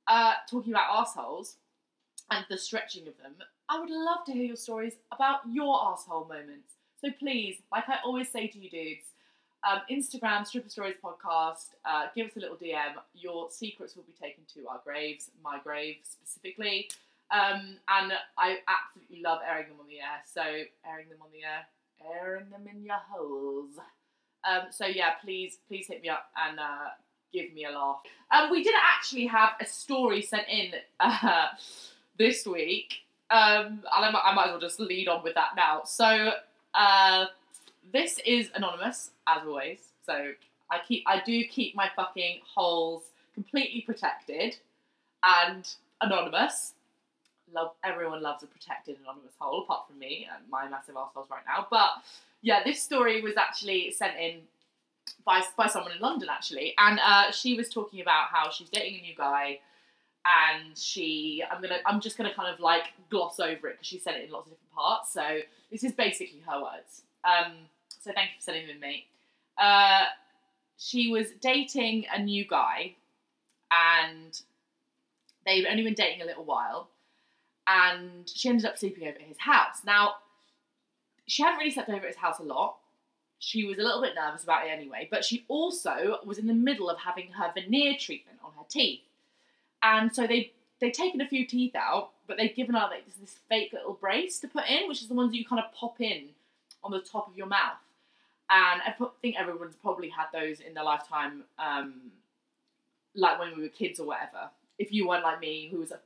uh, 0.08 0.34
talking 0.50 0.74
about 0.74 1.02
assholes 1.02 1.58
and 2.32 2.46
the 2.50 2.58
stretching 2.58 3.08
of 3.08 3.18
them, 3.18 3.36
I 3.70 3.80
would 3.80 3.90
love 3.90 4.26
to 4.26 4.32
hear 4.32 4.46
your 4.46 4.56
stories 4.56 4.94
about 5.12 5.40
your 5.52 5.84
asshole 5.92 6.26
moments. 6.26 6.74
So 7.04 7.10
please, 7.18 7.58
like 7.72 7.90
I 7.90 7.98
always 8.04 8.30
say 8.30 8.48
to 8.48 8.60
you 8.60 8.70
dudes, 8.70 9.08
um, 9.70 9.82
Instagram, 9.92 10.46
Stripper 10.46 10.70
Stories 10.70 10.96
Podcast, 11.04 11.70
uh, 11.86 12.08
give 12.16 12.28
us 12.28 12.38
a 12.38 12.40
little 12.40 12.56
DM. 12.56 12.94
Your 13.16 13.50
secrets 13.50 13.96
will 13.96 14.04
be 14.04 14.14
taken 14.14 14.44
to 14.54 14.68
our 14.68 14.80
graves, 14.84 15.32
my 15.44 15.60
grave 15.64 15.98
specifically. 16.04 16.90
Um, 17.32 17.78
and 17.90 18.14
I 18.38 18.60
absolutely 18.68 19.22
love 19.24 19.40
airing 19.48 19.70
them 19.70 19.78
on 19.80 19.88
the 19.88 20.00
air. 20.00 20.22
So, 20.32 20.42
airing 20.42 21.10
them 21.10 21.18
on 21.22 21.30
the 21.34 21.44
air, 21.44 21.66
airing 22.16 22.50
them 22.52 22.68
in 22.72 22.84
your 22.84 23.02
holes. 23.10 23.72
Um, 24.48 24.68
so, 24.70 24.86
yeah, 24.86 25.14
please, 25.24 25.58
please 25.68 25.88
hit 25.88 26.04
me 26.04 26.10
up 26.10 26.28
and 26.38 26.60
uh, 26.60 26.90
give 27.36 27.54
me 27.54 27.66
a 27.66 27.72
laugh. 27.72 28.00
Um, 28.32 28.52
we 28.52 28.64
didn't 28.64 28.82
actually 28.84 29.28
have 29.28 29.52
a 29.62 29.66
story 29.66 30.22
sent 30.22 30.48
in 30.50 30.72
uh, 31.00 31.48
this 32.18 32.46
week. 32.46 33.02
Um, 33.32 33.84
and 33.96 34.06
I 34.06 34.12
might, 34.12 34.22
I 34.26 34.34
might 34.36 34.46
as 34.46 34.52
well 34.52 34.60
just 34.62 34.80
lead 34.80 35.08
on 35.08 35.24
with 35.24 35.36
that 35.36 35.52
now. 35.56 35.84
So, 35.86 36.32
uh, 36.74 37.26
this 37.92 38.20
is 38.26 38.50
anonymous, 38.56 39.12
as 39.28 39.42
always. 39.46 39.80
So 40.06 40.32
I 40.72 40.80
keep, 40.88 41.04
I 41.08 41.22
do 41.26 41.44
keep 41.46 41.76
my 41.76 41.90
fucking 41.96 42.42
holes 42.56 43.04
completely 43.36 43.82
protected. 43.82 44.58
and 45.24 45.68
anonymous. 46.02 46.74
Love 47.54 47.72
everyone 47.84 48.22
loves 48.22 48.44
a 48.44 48.48
protected 48.48 48.98
anonymous 49.02 49.34
hole, 49.40 49.64
apart 49.64 49.88
from 49.88 50.00
me 50.00 50.28
and 50.34 50.50
my 50.50 50.68
massive 50.70 50.96
assholes 50.98 51.28
right 51.32 51.44
now. 51.48 51.68
But 51.70 51.90
yeah, 52.42 52.64
this 52.64 52.82
story 52.82 53.22
was 53.22 53.38
actually 53.38 53.92
sent 53.92 54.18
in 54.20 54.42
by 55.26 55.42
by 55.58 55.68
someone 55.68 55.92
in 55.92 56.00
London 56.00 56.30
actually, 56.32 56.74
and 56.78 57.00
uh, 57.04 57.32
she 57.32 57.56
was 57.56 57.70
talking 57.70 58.02
about 58.02 58.28
how 58.32 58.50
she's 58.50 58.70
dating 58.70 59.00
a 59.00 59.02
new 59.02 59.16
guy, 59.16 59.60
and 60.26 60.78
she 60.78 61.44
I'm 61.50 61.62
gonna 61.62 61.80
I'm 61.86 62.00
just 62.00 62.18
gonna 62.18 62.34
kind 62.34 62.54
of 62.54 62.60
like 62.60 62.84
gloss 63.10 63.40
over 63.40 63.68
it 63.68 63.74
because 63.74 63.88
she 63.88 64.00
said 64.00 64.16
it 64.16 64.26
in 64.26 64.32
lots 64.32 64.48
of 64.48 64.54
different 64.54 64.74
parts. 64.74 65.12
So 65.12 65.40
this 65.72 65.84
is 65.84 65.94
basically 65.94 66.44
her 66.48 66.62
words. 66.62 67.02
Um, 67.24 67.54
so 67.90 68.12
thank 68.14 68.30
you 68.30 68.36
for 68.40 68.44
sending 68.44 68.68
them, 68.68 68.80
mate. 68.80 69.06
Uh, 69.58 70.06
she 70.78 71.10
was 71.12 71.32
dating 71.42 72.06
a 72.14 72.22
new 72.22 72.46
guy, 72.48 72.96
and 73.72 74.40
they've 75.46 75.66
only 75.70 75.84
been 75.84 75.96
dating 75.96 76.22
a 76.22 76.26
little 76.26 76.44
while, 76.44 76.90
and 77.68 78.30
she 78.30 78.50
ended 78.50 78.66
up 78.66 78.78
sleeping 78.78 79.08
over 79.08 79.18
at 79.18 79.24
his 79.24 79.40
house. 79.40 79.78
Now, 79.86 80.16
she 81.26 81.42
hadn't 81.42 81.58
really 81.58 81.72
slept 81.72 81.90
over 81.90 82.00
at 82.00 82.08
his 82.08 82.18
house 82.18 82.38
a 82.40 82.44
lot. 82.44 82.78
She 83.46 83.64
was 83.64 83.78
a 83.78 83.84
little 83.84 84.02
bit 84.02 84.16
nervous 84.16 84.44
about 84.44 84.66
it 84.66 84.72
anyway, 84.72 85.08
but 85.12 85.24
she 85.24 85.46
also 85.48 86.18
was 86.26 86.40
in 86.40 86.48
the 86.48 86.54
middle 86.54 86.90
of 86.90 86.98
having 86.98 87.28
her 87.34 87.52
veneer 87.54 87.96
treatment 87.96 88.40
on 88.44 88.52
her 88.58 88.66
teeth. 88.68 89.02
And 89.84 90.14
so 90.14 90.26
they 90.26 90.52
they'd 90.82 90.96
taken 90.96 91.22
a 91.22 91.28
few 91.28 91.46
teeth 91.46 91.76
out, 91.76 92.10
but 92.26 92.38
they've 92.38 92.56
given 92.56 92.74
her 92.74 92.88
like 92.90 93.06
this, 93.06 93.18
this 93.18 93.40
fake 93.48 93.72
little 93.72 93.94
brace 93.94 94.40
to 94.40 94.48
put 94.48 94.68
in, 94.68 94.88
which 94.88 95.04
is 95.04 95.10
the 95.10 95.14
ones 95.14 95.32
that 95.32 95.38
you 95.38 95.46
kind 95.46 95.64
of 95.64 95.72
pop 95.76 96.02
in 96.02 96.30
on 96.84 96.90
the 96.90 97.02
top 97.02 97.28
of 97.28 97.38
your 97.38 97.46
mouth. 97.46 97.78
And 98.50 98.82
I 98.82 98.96
think 99.22 99.36
everyone's 99.38 99.76
probably 99.76 100.10
had 100.10 100.26
those 100.34 100.60
in 100.60 100.74
their 100.74 100.84
lifetime, 100.84 101.44
um, 101.60 102.12
like 103.14 103.38
when 103.38 103.56
we 103.56 103.62
were 103.62 103.70
kids 103.70 104.00
or 104.00 104.08
whatever. 104.08 104.50
If 104.80 104.92
you 104.92 105.08
weren't 105.08 105.24
like 105.24 105.40
me, 105.40 105.70
who 105.72 105.78
was 105.78 105.92
a 105.92 106.00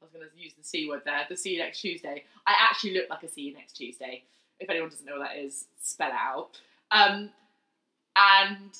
I 0.00 0.04
was 0.04 0.12
going 0.12 0.24
to 0.24 0.42
use 0.42 0.54
the 0.56 0.64
C 0.64 0.88
word 0.88 1.02
there, 1.04 1.26
the 1.28 1.36
see 1.36 1.52
you 1.52 1.58
next 1.58 1.82
Tuesday. 1.82 2.24
I 2.46 2.54
actually 2.58 2.94
look 2.94 3.10
like 3.10 3.22
a 3.22 3.28
see 3.28 3.42
you 3.42 3.54
next 3.54 3.74
Tuesday. 3.74 4.24
If 4.60 4.70
anyone 4.70 4.90
doesn't 4.90 5.06
know 5.06 5.18
what 5.18 5.28
that 5.28 5.38
is, 5.38 5.66
spell 5.80 6.08
it 6.08 6.14
out. 6.14 6.60
Um, 6.90 7.30
and 8.16 8.70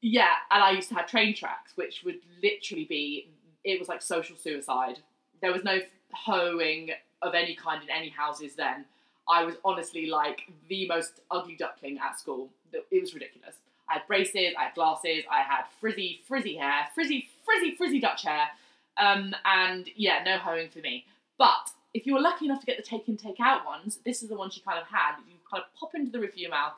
yeah, 0.00 0.34
and 0.50 0.62
I 0.62 0.70
used 0.70 0.88
to 0.90 0.94
have 0.94 1.06
train 1.06 1.34
tracks, 1.34 1.72
which 1.76 2.02
would 2.04 2.20
literally 2.42 2.84
be, 2.84 3.28
it 3.64 3.78
was 3.78 3.88
like 3.88 4.02
social 4.02 4.36
suicide. 4.36 5.00
There 5.42 5.52
was 5.52 5.64
no 5.64 5.80
hoeing 6.12 6.90
of 7.22 7.34
any 7.34 7.54
kind 7.54 7.82
in 7.82 7.90
any 7.90 8.08
houses 8.08 8.54
then. 8.54 8.84
I 9.28 9.44
was 9.44 9.56
honestly 9.64 10.06
like 10.06 10.42
the 10.68 10.86
most 10.88 11.20
ugly 11.30 11.56
duckling 11.56 11.98
at 11.98 12.18
school. 12.18 12.48
It 12.72 13.00
was 13.00 13.12
ridiculous. 13.12 13.56
I 13.90 13.94
had 13.94 14.06
braces, 14.06 14.54
I 14.58 14.64
had 14.64 14.74
glasses, 14.74 15.24
I 15.30 15.42
had 15.42 15.64
frizzy, 15.80 16.20
frizzy 16.26 16.56
hair, 16.56 16.88
frizzy, 16.94 17.28
frizzy, 17.44 17.74
frizzy 17.74 18.00
Dutch 18.00 18.22
hair. 18.22 18.48
Um, 18.96 19.34
and 19.44 19.88
yeah, 19.96 20.22
no 20.24 20.38
hoeing 20.38 20.68
for 20.70 20.80
me. 20.80 21.04
But 21.38 21.70
if 21.98 22.06
you 22.06 22.14
were 22.14 22.20
lucky 22.20 22.44
enough 22.44 22.60
to 22.60 22.66
get 22.66 22.76
the 22.76 22.82
take 22.82 23.08
in, 23.08 23.16
take 23.16 23.40
out 23.40 23.66
ones, 23.66 23.98
this 24.04 24.22
is 24.22 24.28
the 24.28 24.36
ones 24.36 24.56
you 24.56 24.62
kind 24.62 24.78
of 24.78 24.86
had. 24.86 25.16
You 25.28 25.34
kind 25.50 25.64
of 25.64 25.74
pop 25.78 25.96
into 25.96 26.12
the 26.12 26.20
roof 26.20 26.30
of 26.30 26.38
your 26.38 26.50
mouth 26.50 26.74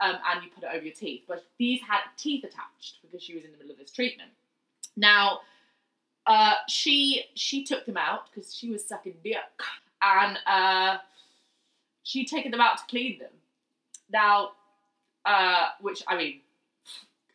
um, 0.00 0.14
and 0.30 0.44
you 0.44 0.50
put 0.54 0.62
it 0.62 0.70
over 0.72 0.84
your 0.84 0.94
teeth. 0.94 1.22
But 1.26 1.44
these 1.58 1.80
had 1.80 2.02
teeth 2.16 2.44
attached 2.44 2.98
because 3.02 3.20
she 3.20 3.34
was 3.34 3.44
in 3.44 3.50
the 3.50 3.56
middle 3.56 3.72
of 3.72 3.78
this 3.78 3.90
treatment. 3.90 4.30
Now, 4.96 5.40
uh, 6.24 6.54
she 6.68 7.24
she 7.34 7.64
took 7.64 7.84
them 7.84 7.96
out 7.96 8.30
because 8.30 8.54
she 8.54 8.70
was 8.70 8.86
sucking 8.86 9.16
dick, 9.24 9.38
and 10.02 10.38
uh, 10.46 10.98
she'd 12.04 12.28
taken 12.28 12.52
them 12.52 12.60
out 12.60 12.78
to 12.78 12.84
clean 12.88 13.18
them. 13.18 13.32
Now, 14.12 14.52
uh, 15.24 15.70
which 15.80 16.04
I 16.06 16.16
mean, 16.16 16.42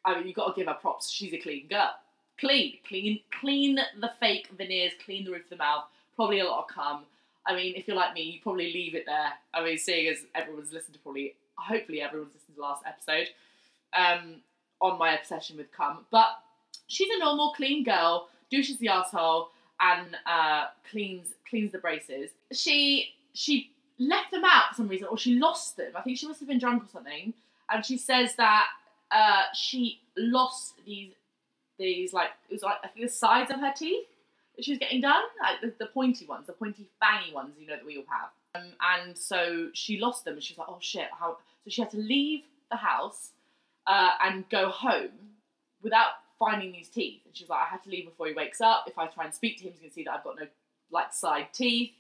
I 0.06 0.16
mean, 0.16 0.26
you 0.26 0.34
got 0.34 0.56
to 0.56 0.60
give 0.60 0.68
her 0.68 0.74
props. 0.76 1.10
She's 1.10 1.34
a 1.34 1.38
clean 1.38 1.68
girl. 1.68 1.92
Clean, 2.40 2.78
clean, 2.88 3.20
clean 3.42 3.76
the 4.00 4.12
fake 4.22 4.48
veneers, 4.58 4.94
clean 5.04 5.26
the 5.26 5.32
roof 5.32 5.44
of 5.44 5.50
the 5.50 5.56
mouth. 5.58 5.84
Probably 6.16 6.40
a 6.40 6.46
lot 6.46 6.66
of 6.66 6.68
cum. 6.74 7.06
I 7.48 7.56
mean, 7.56 7.76
if 7.76 7.88
you're 7.88 7.98
like 7.98 8.14
me, 8.14 8.22
you 8.22 8.40
probably 8.42 8.74
leave 8.74 8.96
it 8.96 9.06
there. 9.06 9.34
I 9.54 9.64
mean, 9.64 9.78
seeing 9.78 10.08
as 10.08 10.20
everyone's 10.34 10.74
listened 10.74 10.94
to 10.96 11.00
probably, 11.00 11.36
hopefully 11.58 12.02
everyone's 12.02 12.34
listened 12.34 12.56
to 12.56 12.56
the 12.56 12.62
last 12.62 12.84
episode 12.86 13.28
um, 13.96 14.38
on 14.82 14.98
my 14.98 15.18
obsession 15.18 15.58
with 15.58 15.72
cum. 15.72 16.06
But 16.12 16.28
she's 16.88 17.10
a 17.16 17.20
normal, 17.20 17.54
clean 17.54 17.84
girl, 17.84 18.30
douches 18.52 18.78
the 18.78 18.90
asshole, 18.90 19.50
and 19.80 20.18
uh, 20.26 20.66
cleans 20.90 21.34
cleans 21.50 21.72
the 21.72 21.78
braces. 21.78 22.32
She 22.52 23.14
she 23.34 23.72
left 24.00 24.32
them 24.32 24.44
out 24.46 24.70
for 24.70 24.76
some 24.76 24.88
reason, 24.88 25.08
or 25.08 25.18
she 25.18 25.36
lost 25.36 25.78
them. 25.78 25.92
I 25.96 26.02
think 26.02 26.18
she 26.18 26.28
must 26.28 26.40
have 26.40 26.50
been 26.50 26.60
drunk 26.60 26.84
or 26.84 26.88
something. 26.88 27.34
And 27.70 27.86
she 27.86 27.98
says 27.98 28.36
that 28.36 28.68
uh, 29.12 29.44
she 29.54 30.00
lost 30.18 30.74
these 30.86 31.12
these 31.78 32.14
like 32.14 32.30
it 32.50 32.54
was 32.54 32.64
like 32.64 32.78
I 32.84 32.88
think 32.88 33.06
the 33.06 33.12
sides 33.12 33.52
of 33.52 33.60
her 33.60 33.74
teeth 33.76 34.06
she 34.60 34.72
was 34.72 34.80
getting 34.80 35.02
done, 35.02 35.24
like 35.42 35.62
the, 35.62 35.86
the 35.86 35.90
pointy 35.92 36.26
ones, 36.26 36.48
the 36.48 36.54
pointy 36.54 36.88
fangy 37.02 37.34
ones, 37.34 37.54
you 37.60 37.68
know 37.68 37.76
that 37.76 37.86
we 37.86 37.98
all 37.98 38.04
have. 38.10 38.30
Um, 38.62 38.72
and 38.82 39.18
so 39.18 39.70
she 39.74 40.00
lost 40.00 40.26
them, 40.26 40.36
and 40.36 40.44
she 40.44 40.54
was 40.54 40.60
like, 40.60 40.68
"Oh 40.70 40.78
shit!" 40.80 41.08
How? 41.18 41.38
So 41.64 41.70
she 41.70 41.82
had 41.82 41.92
to 41.92 41.98
leave 41.98 42.44
the 42.72 42.78
house 42.78 43.32
uh, 43.88 44.12
and 44.24 44.48
go 44.50 44.70
home 44.70 45.12
without 45.82 46.12
finding 46.40 46.72
these 46.72 46.90
teeth. 46.90 47.22
And 47.26 47.36
she's 47.36 47.50
like, 47.50 47.60
"I 47.62 47.70
had 47.70 47.84
to 47.84 47.90
leave 47.90 48.06
before 48.06 48.28
he 48.28 48.34
wakes 48.34 48.62
up. 48.62 48.86
If 48.88 48.98
I 48.98 49.08
try 49.08 49.26
and 49.26 49.34
speak 49.34 49.58
to 49.58 49.64
him, 49.64 49.72
he's 49.74 49.82
gonna 49.82 49.92
see 49.94 50.04
that 50.04 50.14
I've 50.14 50.24
got 50.24 50.38
no 50.40 50.48
like 50.92 51.14
side 51.14 51.48
teeth." 51.54 51.92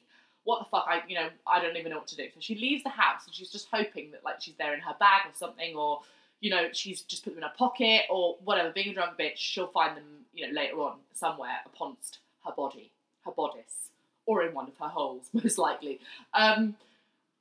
What 0.44 0.60
the 0.60 0.66
fuck? 0.66 0.86
I 0.88 1.02
you 1.08 1.16
know 1.16 1.30
I 1.48 1.60
don't 1.62 1.76
even 1.76 1.92
know 1.92 1.98
what 1.98 2.08
to 2.08 2.16
do. 2.16 2.28
So 2.34 2.40
she 2.40 2.56
leaves 2.56 2.84
the 2.84 2.90
house, 2.90 3.26
and 3.26 3.36
she's 3.36 3.52
just 3.52 3.68
hoping 3.72 4.12
that 4.12 4.24
like 4.24 4.42
she's 4.42 4.56
there 4.56 4.74
in 4.74 4.82
her 4.82 4.96
bag 5.00 5.22
or 5.26 5.34
something, 5.34 5.76
or 5.76 6.02
you 6.42 6.52
know, 6.52 6.68
she's 6.74 7.02
just 7.02 7.24
put 7.24 7.32
them 7.32 7.40
in 7.40 7.44
her 7.44 7.56
pocket 7.58 8.02
or 8.10 8.38
whatever, 8.44 8.70
being 8.70 8.90
a 8.90 8.94
drunk 8.94 9.18
bitch, 9.18 9.38
she'll 9.38 9.68
find 9.68 9.98
them, 9.98 10.04
you 10.34 10.46
know, 10.46 10.54
later 10.54 10.80
on 10.82 10.98
somewhere 11.14 11.58
uponst 11.68 12.18
her 12.46 12.52
body, 12.52 12.92
her 13.26 13.32
bodice, 13.32 13.90
or 14.26 14.44
in 14.44 14.54
one 14.54 14.68
of 14.68 14.78
her 14.80 14.88
holes, 14.88 15.30
most 15.34 15.58
likely. 15.58 16.00
Um, 16.34 16.76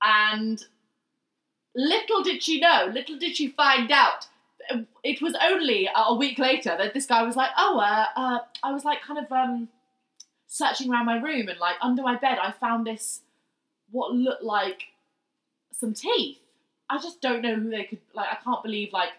and 0.03 0.65
little 1.75 2.23
did 2.23 2.43
she 2.43 2.61
know, 2.61 2.91
little 2.93 3.19
did 3.19 3.37
she 3.37 3.49
find 3.49 3.91
out. 3.91 4.27
It 5.03 5.21
was 5.21 5.35
only 5.43 5.91
a 5.95 6.15
week 6.15 6.39
later 6.39 6.75
that 6.79 6.95
this 6.95 7.07
guy 7.07 7.23
was 7.23 7.37
like, 7.37 7.51
"Oh, 7.57 7.79
uh, 7.79 8.07
uh, 8.17 8.39
I 8.63 8.73
was 8.73 8.85
like 8.85 9.03
kind 9.03 9.19
of 9.23 9.31
um, 9.31 9.69
searching 10.47 10.91
around 10.91 11.05
my 11.05 11.21
room 11.21 11.49
and 11.49 11.59
like 11.59 11.77
under 11.83 12.03
my 12.03 12.17
bed, 12.17 12.39
I 12.41 12.53
found 12.53 12.87
this 12.87 13.21
what 13.91 14.15
looked 14.15 14.43
like 14.43 14.85
some 15.73 15.93
teeth." 15.93 16.39
I 16.89 16.99
just 16.99 17.21
don't 17.21 17.43
know 17.43 17.57
who 17.57 17.71
they 17.71 17.85
could 17.85 18.01
like. 18.15 18.29
I 18.31 18.37
can't 18.43 18.63
believe 18.63 18.93
like 18.93 19.11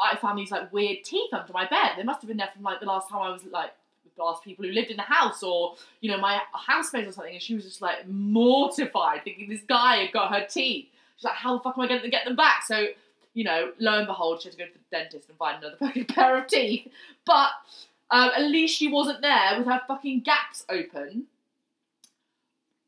I 0.00 0.16
found 0.16 0.38
these 0.38 0.50
like 0.50 0.72
weird 0.72 1.04
teeth 1.04 1.32
under 1.32 1.52
my 1.52 1.66
bed. 1.66 1.92
They 1.96 2.02
must 2.02 2.20
have 2.22 2.28
been 2.28 2.36
there 2.36 2.50
from 2.52 2.62
like 2.62 2.80
the 2.80 2.86
last 2.86 3.08
time 3.08 3.22
I 3.22 3.30
was 3.30 3.44
like 3.44 3.70
the 4.16 4.34
people 4.44 4.64
who 4.64 4.72
lived 4.72 4.90
in 4.90 4.96
the 4.96 5.02
house 5.02 5.42
or 5.42 5.76
you 6.00 6.10
know 6.10 6.18
my 6.18 6.40
housemates 6.54 7.08
or 7.08 7.12
something. 7.12 7.34
And 7.34 7.42
she 7.42 7.54
was 7.54 7.64
just 7.64 7.82
like 7.82 8.06
mortified, 8.08 9.24
thinking 9.24 9.48
this 9.48 9.62
guy 9.62 9.96
had 9.96 10.12
got 10.12 10.32
her 10.32 10.46
teeth. 10.46 10.86
She's 11.16 11.24
like, 11.24 11.34
how 11.34 11.56
the 11.56 11.62
fuck 11.62 11.76
am 11.76 11.84
I 11.84 11.88
going 11.88 12.02
to 12.02 12.10
get 12.10 12.24
them 12.24 12.36
back? 12.36 12.64
So 12.66 12.86
you 13.34 13.44
know, 13.44 13.72
lo 13.78 13.98
and 13.98 14.06
behold, 14.06 14.42
she 14.42 14.48
had 14.48 14.52
to 14.52 14.58
go 14.58 14.66
to 14.66 14.72
the 14.72 14.96
dentist 14.96 15.28
and 15.28 15.38
find 15.38 15.58
another 15.58 15.76
fucking 15.80 16.06
pair 16.06 16.36
of 16.36 16.46
teeth. 16.46 16.88
But 17.24 17.50
um, 18.10 18.30
at 18.36 18.42
least 18.42 18.76
she 18.76 18.88
wasn't 18.88 19.22
there 19.22 19.58
with 19.58 19.66
her 19.66 19.80
fucking 19.86 20.20
gaps 20.20 20.64
open. 20.68 21.24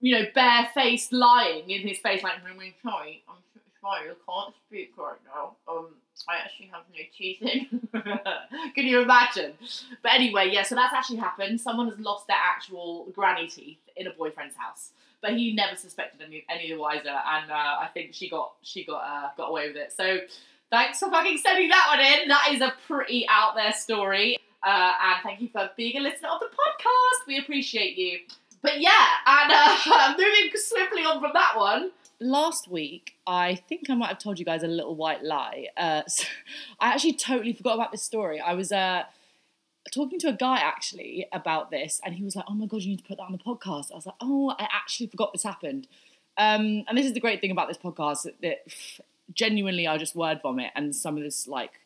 You 0.01 0.19
know, 0.19 0.27
barefaced 0.35 1.13
lying 1.13 1.71
in 1.71 1.87
his 1.89 1.99
face, 1.99 2.23
like, 2.23 2.35
I'm 2.35 2.73
sorry, 2.83 3.23
I'm 3.27 3.37
sorry, 3.81 4.11
I 4.11 4.15
can't 4.31 4.55
speak 4.67 4.93
right 4.99 5.17
now. 5.35 5.57
Um, 5.67 5.89
I 6.29 6.37
actually 6.37 6.67
have 6.67 6.83
no 6.93 7.01
teeth 7.17 7.43
in. 7.43 7.89
Can 8.75 8.87
you 8.87 9.01
imagine? 9.01 9.55
But 10.03 10.13
anyway, 10.13 10.51
yeah, 10.53 10.63
so 10.63 10.75
that's 10.75 10.95
actually 10.95 11.19
happened. 11.19 11.61
Someone 11.61 11.89
has 11.89 11.99
lost 11.99 12.27
their 12.27 12.37
actual 12.37 13.07
granny 13.15 13.49
teeth 13.49 13.79
in 13.97 14.07
a 14.07 14.11
boyfriend's 14.11 14.57
house. 14.57 14.91
But 15.21 15.33
he 15.33 15.55
never 15.55 15.75
suspected 15.77 16.21
any 16.27 16.45
any 16.51 16.71
the 16.71 16.79
wiser, 16.79 17.09
and 17.09 17.51
uh, 17.51 17.55
I 17.55 17.89
think 17.95 18.15
she 18.15 18.29
got 18.29 18.53
she 18.63 18.85
got 18.85 18.99
uh, 18.99 19.29
got 19.37 19.49
away 19.49 19.69
with 19.69 19.77
it. 19.77 19.93
So 19.93 20.19
thanks 20.71 20.99
for 20.99 21.11
fucking 21.11 21.39
sending 21.39 21.71
that 21.71 21.87
one 21.89 22.01
in. 22.01 22.29
That 22.29 22.49
is 22.53 22.61
a 22.61 22.75
pretty 22.87 23.27
out 23.29 23.55
there 23.55 23.73
story, 23.73 24.37
uh, 24.63 24.93
and 25.03 25.23
thank 25.23 25.41
you 25.41 25.49
for 25.49 25.71
being 25.79 25.97
a 25.97 26.01
listener 26.01 26.29
of 26.29 26.41
the 26.41 26.47
podcast. 26.47 27.27
We 27.27 27.39
appreciate 27.39 27.97
you. 27.97 28.19
But 28.65 28.81
yeah, 28.81 29.07
and 29.27 29.53
uh, 29.53 30.15
moving 30.19 30.51
swiftly 30.55 31.03
on 31.03 31.21
from 31.21 31.33
that 31.35 31.53
one 31.55 31.91
last 32.19 32.67
week, 32.67 33.19
I 33.27 33.57
think 33.57 33.91
I 33.91 33.95
might 33.95 34.09
have 34.09 34.19
told 34.19 34.39
you 34.39 34.47
guys 34.47 34.63
a 34.63 34.67
little 34.67 34.97
white 34.97 35.23
lie. 35.23 35.67
Uh, 35.77 36.03
so 36.09 36.27
I 36.81 36.89
actually 36.89 37.13
totally 37.13 37.53
forgot 37.53 37.75
about 37.75 37.93
this 37.93 38.03
story. 38.03 38.41
I 38.41 38.55
was 38.55 38.73
uh, 38.73 39.03
talking 39.93 40.19
to 40.21 40.29
a 40.29 40.33
guy 40.33 40.57
actually 40.57 41.27
about 41.31 41.71
this, 41.71 42.01
and 42.07 42.15
he 42.15 42.25
was 42.25 42.37
like, 42.37 42.47
"Oh 42.49 42.55
my 42.55 42.65
god, 42.65 42.81
you 42.81 42.93
need 42.93 43.03
to 43.03 43.05
put 43.05 43.19
that 43.19 43.25
on 43.25 43.33
the 43.33 43.39
podcast." 43.39 43.93
I 43.93 43.97
was 43.97 44.07
like, 44.07 44.17
"Oh, 44.23 44.55
I 44.59 44.67
actually 44.73 45.09
forgot 45.09 45.35
this 45.35 45.43
happened." 45.43 45.87
Um, 46.39 46.85
and 46.89 46.97
this 46.97 47.05
is 47.05 47.13
the 47.13 47.21
great 47.21 47.43
thing 47.43 47.51
about 47.51 47.69
this 47.69 47.77
podcast 47.77 48.23
that, 48.23 48.41
that 48.41 48.67
genuinely 49.35 49.87
I 49.87 49.99
just 49.99 50.17
word 50.17 50.41
vomit, 50.41 50.71
and 50.75 50.97
some 50.97 51.19
of 51.19 51.23
this 51.23 51.47
like 51.47 51.81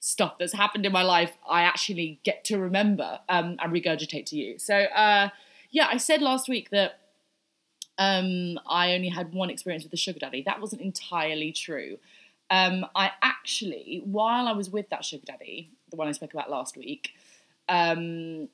stuff 0.00 0.36
that's 0.36 0.52
happened 0.52 0.84
in 0.84 0.92
my 0.92 1.02
life 1.02 1.32
I 1.48 1.62
actually 1.62 2.20
get 2.24 2.44
to 2.44 2.58
remember 2.58 3.20
um, 3.28 3.56
and 3.60 3.72
regurgitate 3.72 4.26
to 4.26 4.36
you. 4.36 4.58
So 4.58 4.74
uh, 4.74 5.30
yeah, 5.70 5.88
I 5.90 5.96
said 5.96 6.22
last 6.22 6.48
week 6.48 6.70
that 6.70 6.98
um, 7.98 8.58
I 8.66 8.94
only 8.94 9.08
had 9.08 9.32
one 9.32 9.50
experience 9.50 9.84
with 9.84 9.90
the 9.90 9.96
sugar 9.96 10.18
daddy. 10.18 10.42
That 10.42 10.60
wasn't 10.60 10.82
entirely 10.82 11.52
true. 11.52 11.98
Um, 12.50 12.86
I 12.94 13.10
actually, 13.22 14.02
while 14.04 14.48
I 14.48 14.52
was 14.52 14.70
with 14.70 14.88
that 14.90 15.04
sugar 15.04 15.24
daddy, 15.26 15.70
the 15.90 15.96
one 15.96 16.08
I 16.08 16.12
spoke 16.12 16.32
about 16.32 16.50
last 16.50 16.76
week, 16.76 17.10
um, 17.68 18.48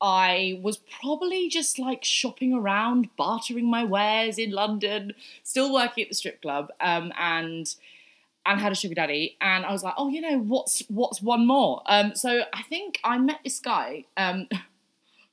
I 0.00 0.58
was 0.62 0.78
probably 0.78 1.48
just 1.48 1.78
like 1.78 2.02
shopping 2.02 2.52
around, 2.54 3.08
bartering 3.16 3.70
my 3.70 3.84
wares 3.84 4.38
in 4.38 4.50
London, 4.50 5.14
still 5.44 5.72
working 5.72 6.02
at 6.02 6.08
the 6.08 6.14
strip 6.14 6.42
club, 6.42 6.70
um, 6.80 7.12
and 7.18 7.72
and 8.44 8.60
had 8.60 8.72
a 8.72 8.74
sugar 8.74 8.94
daddy. 8.94 9.36
And 9.40 9.64
I 9.64 9.70
was 9.70 9.84
like, 9.84 9.94
oh, 9.96 10.08
you 10.08 10.20
know, 10.20 10.38
what's 10.38 10.82
what's 10.88 11.22
one 11.22 11.46
more? 11.46 11.82
Um, 11.86 12.16
so 12.16 12.42
I 12.52 12.62
think 12.62 12.98
I 13.04 13.18
met 13.18 13.40
this 13.44 13.60
guy. 13.60 14.04
Um, 14.16 14.48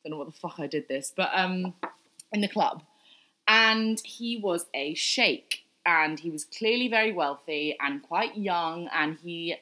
don't 0.09 0.17
know 0.17 0.23
what 0.23 0.33
the 0.33 0.39
fuck 0.39 0.59
I 0.59 0.67
did 0.67 0.87
this, 0.87 1.13
but 1.15 1.29
um, 1.33 1.73
in 2.31 2.41
the 2.41 2.47
club, 2.47 2.83
and 3.47 3.99
he 4.03 4.37
was 4.37 4.65
a 4.73 4.93
sheikh, 4.93 5.65
and 5.85 6.19
he 6.19 6.29
was 6.29 6.45
clearly 6.45 6.87
very 6.87 7.11
wealthy 7.11 7.77
and 7.79 8.01
quite 8.01 8.37
young, 8.37 8.89
and 8.93 9.17
he 9.23 9.55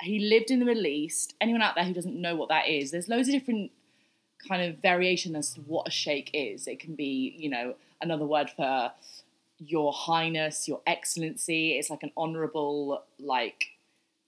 he 0.00 0.20
lived 0.20 0.50
in 0.50 0.60
the 0.60 0.64
Middle 0.64 0.86
East. 0.86 1.34
Anyone 1.40 1.62
out 1.62 1.74
there 1.74 1.84
who 1.84 1.92
doesn't 1.92 2.20
know 2.20 2.36
what 2.36 2.48
that 2.50 2.68
is, 2.68 2.90
there's 2.90 3.08
loads 3.08 3.28
of 3.28 3.34
different 3.34 3.72
kind 4.46 4.62
of 4.62 4.80
variation 4.80 5.34
as 5.34 5.52
to 5.54 5.60
what 5.62 5.88
a 5.88 5.90
sheikh 5.90 6.30
is. 6.32 6.68
It 6.68 6.78
can 6.78 6.94
be, 6.94 7.34
you 7.36 7.50
know, 7.50 7.74
another 8.00 8.24
word 8.24 8.50
for 8.50 8.92
your 9.58 9.92
highness, 9.92 10.68
your 10.68 10.80
excellency. 10.86 11.72
It's 11.72 11.90
like 11.90 12.04
an 12.04 12.12
honorable 12.16 13.02
like 13.18 13.70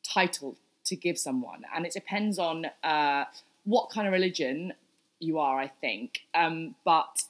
title 0.03 0.57
to 0.85 0.97
give 0.97 1.19
someone, 1.19 1.65
and 1.75 1.87
it 1.87 1.93
depends 1.93 2.39
on 2.39 2.67
uh, 2.83 3.25
what 3.65 3.91
kind 3.91 4.07
of 4.07 4.13
religion 4.13 4.73
you 5.21 5.39
are, 5.39 5.59
I 5.59 5.69
think. 5.69 6.23
Um, 6.35 6.75
but 6.85 7.25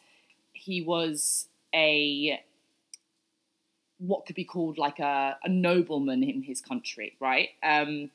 he 0.53 0.81
was 0.81 1.49
a 1.75 2.41
what 3.99 4.25
could 4.25 4.37
be 4.37 4.45
called 4.45 4.79
like 4.79 4.99
a, 4.99 5.37
a 5.45 5.49
nobleman 5.49 6.23
in 6.23 6.43
his 6.43 6.63
country, 6.63 7.17
right? 7.21 7.51
Um, 7.63 8.11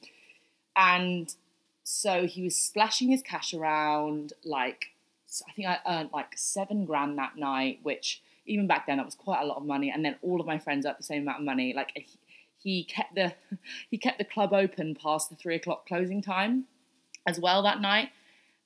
and 0.75 1.33
so 1.83 2.25
he 2.25 2.41
was 2.41 2.55
splashing 2.55 3.09
his 3.09 3.21
cash 3.21 3.53
around. 3.53 4.33
Like 4.43 4.87
I 5.47 5.51
think 5.53 5.67
I 5.67 5.79
earned 5.87 6.09
like 6.11 6.37
seven 6.37 6.85
grand 6.85 7.17
that 7.19 7.37
night, 7.37 7.79
which 7.83 8.21
even 8.47 8.67
back 8.67 8.87
then 8.87 8.97
that 8.97 9.05
was 9.05 9.15
quite 9.15 9.41
a 9.41 9.45
lot 9.45 9.57
of 9.57 9.65
money. 9.65 9.91
And 9.91 10.03
then 10.03 10.15
all 10.21 10.41
of 10.41 10.47
my 10.47 10.57
friends 10.57 10.85
had 10.85 10.97
the 10.97 11.03
same 11.03 11.23
amount 11.23 11.39
of 11.39 11.45
money. 11.45 11.73
Like 11.73 11.91
he, 11.95 12.19
he 12.57 12.83
kept 12.83 13.15
the 13.15 13.33
he 13.91 13.97
kept 13.97 14.17
the 14.17 14.25
club 14.25 14.53
open 14.53 14.95
past 14.95 15.29
the 15.29 15.35
three 15.35 15.55
o'clock 15.55 15.87
closing 15.87 16.21
time 16.21 16.65
as 17.27 17.39
well 17.39 17.61
that 17.63 17.81
night. 17.81 18.09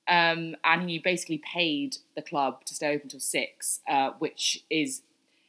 Um, 0.08 0.56
and 0.64 0.88
he 0.88 0.98
basically 0.98 1.38
paid 1.38 1.98
the 2.16 2.22
club 2.22 2.64
to 2.64 2.74
stay 2.74 2.94
open 2.94 3.08
till 3.08 3.20
six, 3.20 3.80
uh, 3.88 4.10
which 4.18 4.64
is, 4.68 5.02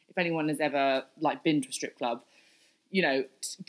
if 0.08 0.16
anyone 0.18 0.48
has 0.48 0.60
ever 0.60 1.04
like 1.20 1.42
been 1.42 1.62
to 1.62 1.68
a 1.68 1.72
strip 1.72 1.98
club, 1.98 2.22
you 2.90 3.02
know, 3.02 3.24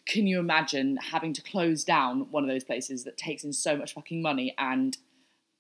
can 0.06 0.28
you 0.28 0.38
imagine 0.38 0.98
having 0.98 1.34
to 1.34 1.42
close 1.42 1.84
down 1.84 2.30
one 2.30 2.44
of 2.44 2.50
those 2.50 2.66
places 2.66 3.06
that 3.06 3.18
takes 3.18 3.44
in 3.44 3.54
so 3.54 3.76
much 3.76 3.94
fucking 3.94 4.22
money 4.22 4.54
and 4.58 4.98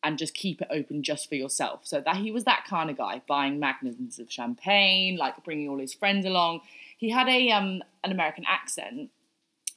and 0.06 0.18
just 0.18 0.34
keep 0.34 0.62
it 0.62 0.68
open 0.70 1.02
just 1.02 1.30
for 1.30 1.36
yourself? 1.36 1.80
So 1.84 2.02
that 2.02 2.18
he 2.18 2.30
was 2.30 2.44
that 2.44 2.66
kind 2.68 2.90
of 2.90 2.98
guy, 2.98 3.22
buying 3.26 3.60
magnums 3.60 4.20
of 4.20 4.30
champagne, 4.30 5.16
like 5.16 5.42
bringing 5.46 5.70
all 5.70 5.80
his 5.80 5.94
friends 5.94 6.26
along. 6.26 6.60
He 6.98 7.10
had 7.10 7.30
a 7.30 7.52
um 7.52 7.82
an 8.04 8.12
American 8.12 8.44
accent. 8.48 9.10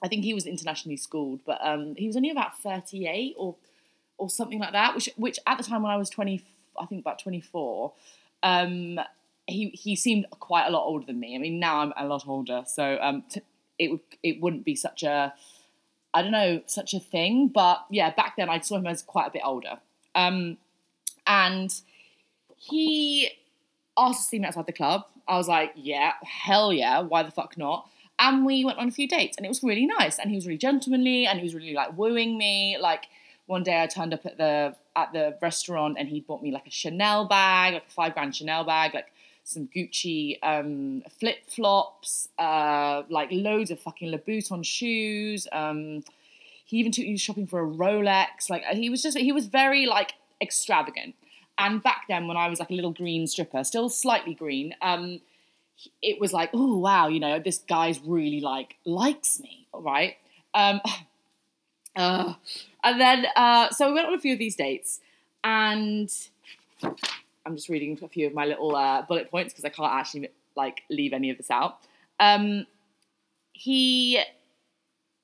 I 0.03 0.09
think 0.09 0.25
he 0.25 0.35
was 0.35 0.47
internationally 0.47 0.97
schooled, 0.97 1.41
but 1.47 1.59
um 1.63 1.95
he 1.97 2.09
was 2.09 2.17
only 2.17 2.31
about 2.31 2.59
thirty 2.59 3.07
eight 3.07 3.35
or 3.39 3.55
or 4.19 4.31
something 4.31 4.59
like 4.59 4.73
that. 4.73 4.95
Which 4.95 5.11
which 5.17 5.39
at 5.47 5.59
the 5.59 5.65
time 5.65 5.83
when 5.83 5.93
I 5.93 5.97
was 5.97 6.11
twenty, 6.11 6.43
I 6.79 6.87
think 6.87 7.01
about 7.01 7.19
twenty 7.19 7.41
four. 7.41 7.93
Um, 8.43 9.01
he 9.47 9.71
he 9.71 9.97
seemed 9.97 10.27
quite 10.31 10.67
a 10.67 10.71
lot 10.71 10.85
older 10.85 11.07
than 11.07 11.21
me. 11.21 11.35
I 11.35 11.39
mean, 11.39 11.59
now 11.59 11.81
I'm 11.81 11.93
a 11.97 12.07
lot 12.07 12.27
older, 12.27 12.65
so 12.67 12.99
um, 13.01 13.25
t- 13.29 13.43
it 13.79 13.91
would 13.91 14.01
it 14.23 14.41
wouldn't 14.41 14.65
be 14.65 14.75
such 14.75 15.03
a 15.03 15.33
I 16.13 16.23
don't 16.23 16.33
know 16.33 16.63
such 16.67 16.95
a 16.95 17.01
thing. 17.01 17.49
But 17.49 17.85
yeah, 17.91 18.11
back 18.11 18.37
then 18.37 18.49
I 18.49 18.61
saw 18.61 18.77
him 18.77 18.87
as 18.87 19.03
quite 19.03 19.29
a 19.29 19.31
bit 19.31 19.43
older. 19.45 19.79
Um, 20.15 20.57
and 21.27 21.73
he 22.57 23.31
asked 23.99 24.23
to 24.23 24.29
see 24.29 24.39
me 24.39 24.47
outside 24.47 24.67
the 24.67 24.73
club. 24.73 25.05
I 25.29 25.37
was 25.37 25.49
like, 25.49 25.73
yeah, 25.75 26.13
hell 26.23 26.73
yeah, 26.73 27.01
why 27.01 27.23
the 27.23 27.31
fuck 27.31 27.59
not? 27.59 27.89
And 28.19 28.47
we 28.47 28.65
went 28.65 28.79
on 28.79 28.89
a 28.89 28.93
few 28.93 29.07
dates, 29.07 29.37
and 29.37 29.45
it 29.45 29.49
was 29.49 29.63
really 29.63 29.87
nice. 29.87 30.19
And 30.19 30.31
he 30.31 30.37
was 30.37 30.47
really 30.47 30.59
gentlemanly, 30.59 31.27
and 31.27 31.39
he 31.39 31.45
was 31.45 31.55
really 31.55 31.75
like 31.75 31.97
wooing 31.99 32.39
me. 32.39 32.79
Like 32.81 33.07
one 33.47 33.63
day, 33.63 33.81
I 33.81 33.87
turned 33.87 34.13
up 34.13 34.27
at 34.27 34.39
the 34.39 34.75
at 34.95 35.13
the 35.13 35.37
restaurant, 35.41 35.97
and 35.99 36.09
he 36.09 36.21
bought 36.21 36.43
me 36.43 36.51
like 36.51 36.67
a 36.67 36.71
Chanel 36.71 37.27
bag, 37.27 37.75
like 37.75 37.87
a 37.87 37.91
five 37.91 38.15
grand 38.15 38.35
Chanel 38.35 38.65
bag, 38.65 38.95
like 38.95 39.13
some 39.45 39.69
Gucci 39.69 40.39
um, 40.43 41.03
flip 41.21 41.39
flops, 41.47 42.29
uh, 42.39 43.03
like 43.09 43.29
loads 43.31 43.71
of 43.71 43.79
fucking 43.81 44.13
Louboutin 44.13 44.65
shoes. 44.65 45.47
Um, 45.53 46.03
he 46.65 46.79
even 46.79 46.91
took 46.91 47.05
you 47.05 47.17
shopping 47.17 47.47
for 47.47 47.61
a 47.61 47.67
Rolex. 47.67 48.51
Like 48.51 48.65
he 48.65 48.91
was 48.91 49.03
just 49.03 49.17
he 49.17 49.33
was 49.33 49.47
very 49.47 49.87
like 49.87 50.15
extravagant. 50.41 51.15
And 51.59 51.83
back 51.83 52.03
then, 52.09 52.27
when 52.27 52.37
I 52.37 52.49
was 52.49 52.59
like 52.59 52.71
a 52.71 52.75
little 52.75 52.93
green 52.93 53.27
stripper, 53.27 53.65
still 53.65 53.89
slightly 53.89 54.35
green, 54.35 54.75
um, 54.83 55.21
it 56.03 56.21
was 56.21 56.33
like, 56.33 56.51
oh 56.53 56.77
wow, 56.79 57.07
you 57.09 57.21
know, 57.21 57.39
this 57.39 57.59
guy's 57.59 58.01
really 58.01 58.41
like 58.41 58.77
likes 58.85 59.41
me, 59.41 59.67
right? 59.73 60.17
Um, 60.55 60.81
uh, 61.97 62.35
and 62.85 63.01
then 63.01 63.27
uh, 63.35 63.71
so 63.71 63.89
we 63.89 63.95
went 63.95 64.07
on 64.07 64.15
a 64.15 64.19
few 64.19 64.33
of 64.33 64.39
these 64.39 64.57
dates, 64.57 65.01
and 65.43 66.13
I'm 66.83 67.57
just 67.57 67.69
reading 67.69 67.99
a 68.03 68.09
few 68.09 68.27
of 68.27 68.35
my 68.35 68.45
little 68.45 68.75
uh, 68.77 69.03
bullet 69.03 69.31
points 69.31 69.53
because 69.53 69.65
I 69.65 69.71
can't 69.71 69.93
actually 69.93 70.29
like 70.57 70.83
leave 70.91 71.13
any 71.13 71.31
of 71.31 71.37
this 71.37 71.51
out. 71.51 71.79
Um, 72.21 72.67
he 73.53 74.21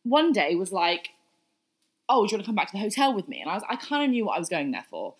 one 0.05 0.33
day 0.33 0.55
was 0.55 0.73
like, 0.73 1.11
"Oh, 2.09 2.27
do 2.27 2.33
you 2.33 2.37
want 2.37 2.45
to 2.45 2.49
come 2.49 2.55
back 2.55 2.69
to 2.69 2.73
the 2.73 2.81
hotel 2.81 3.15
with 3.15 3.29
me?" 3.29 3.41
And 3.41 3.51
I 3.51 3.55
was, 3.55 3.63
I 3.69 3.77
kind 3.77 4.05
of 4.05 4.11
knew 4.11 4.25
what 4.25 4.37
I 4.37 4.39
was 4.39 4.49
going 4.49 4.71
there 4.71 4.85
for, 4.89 5.15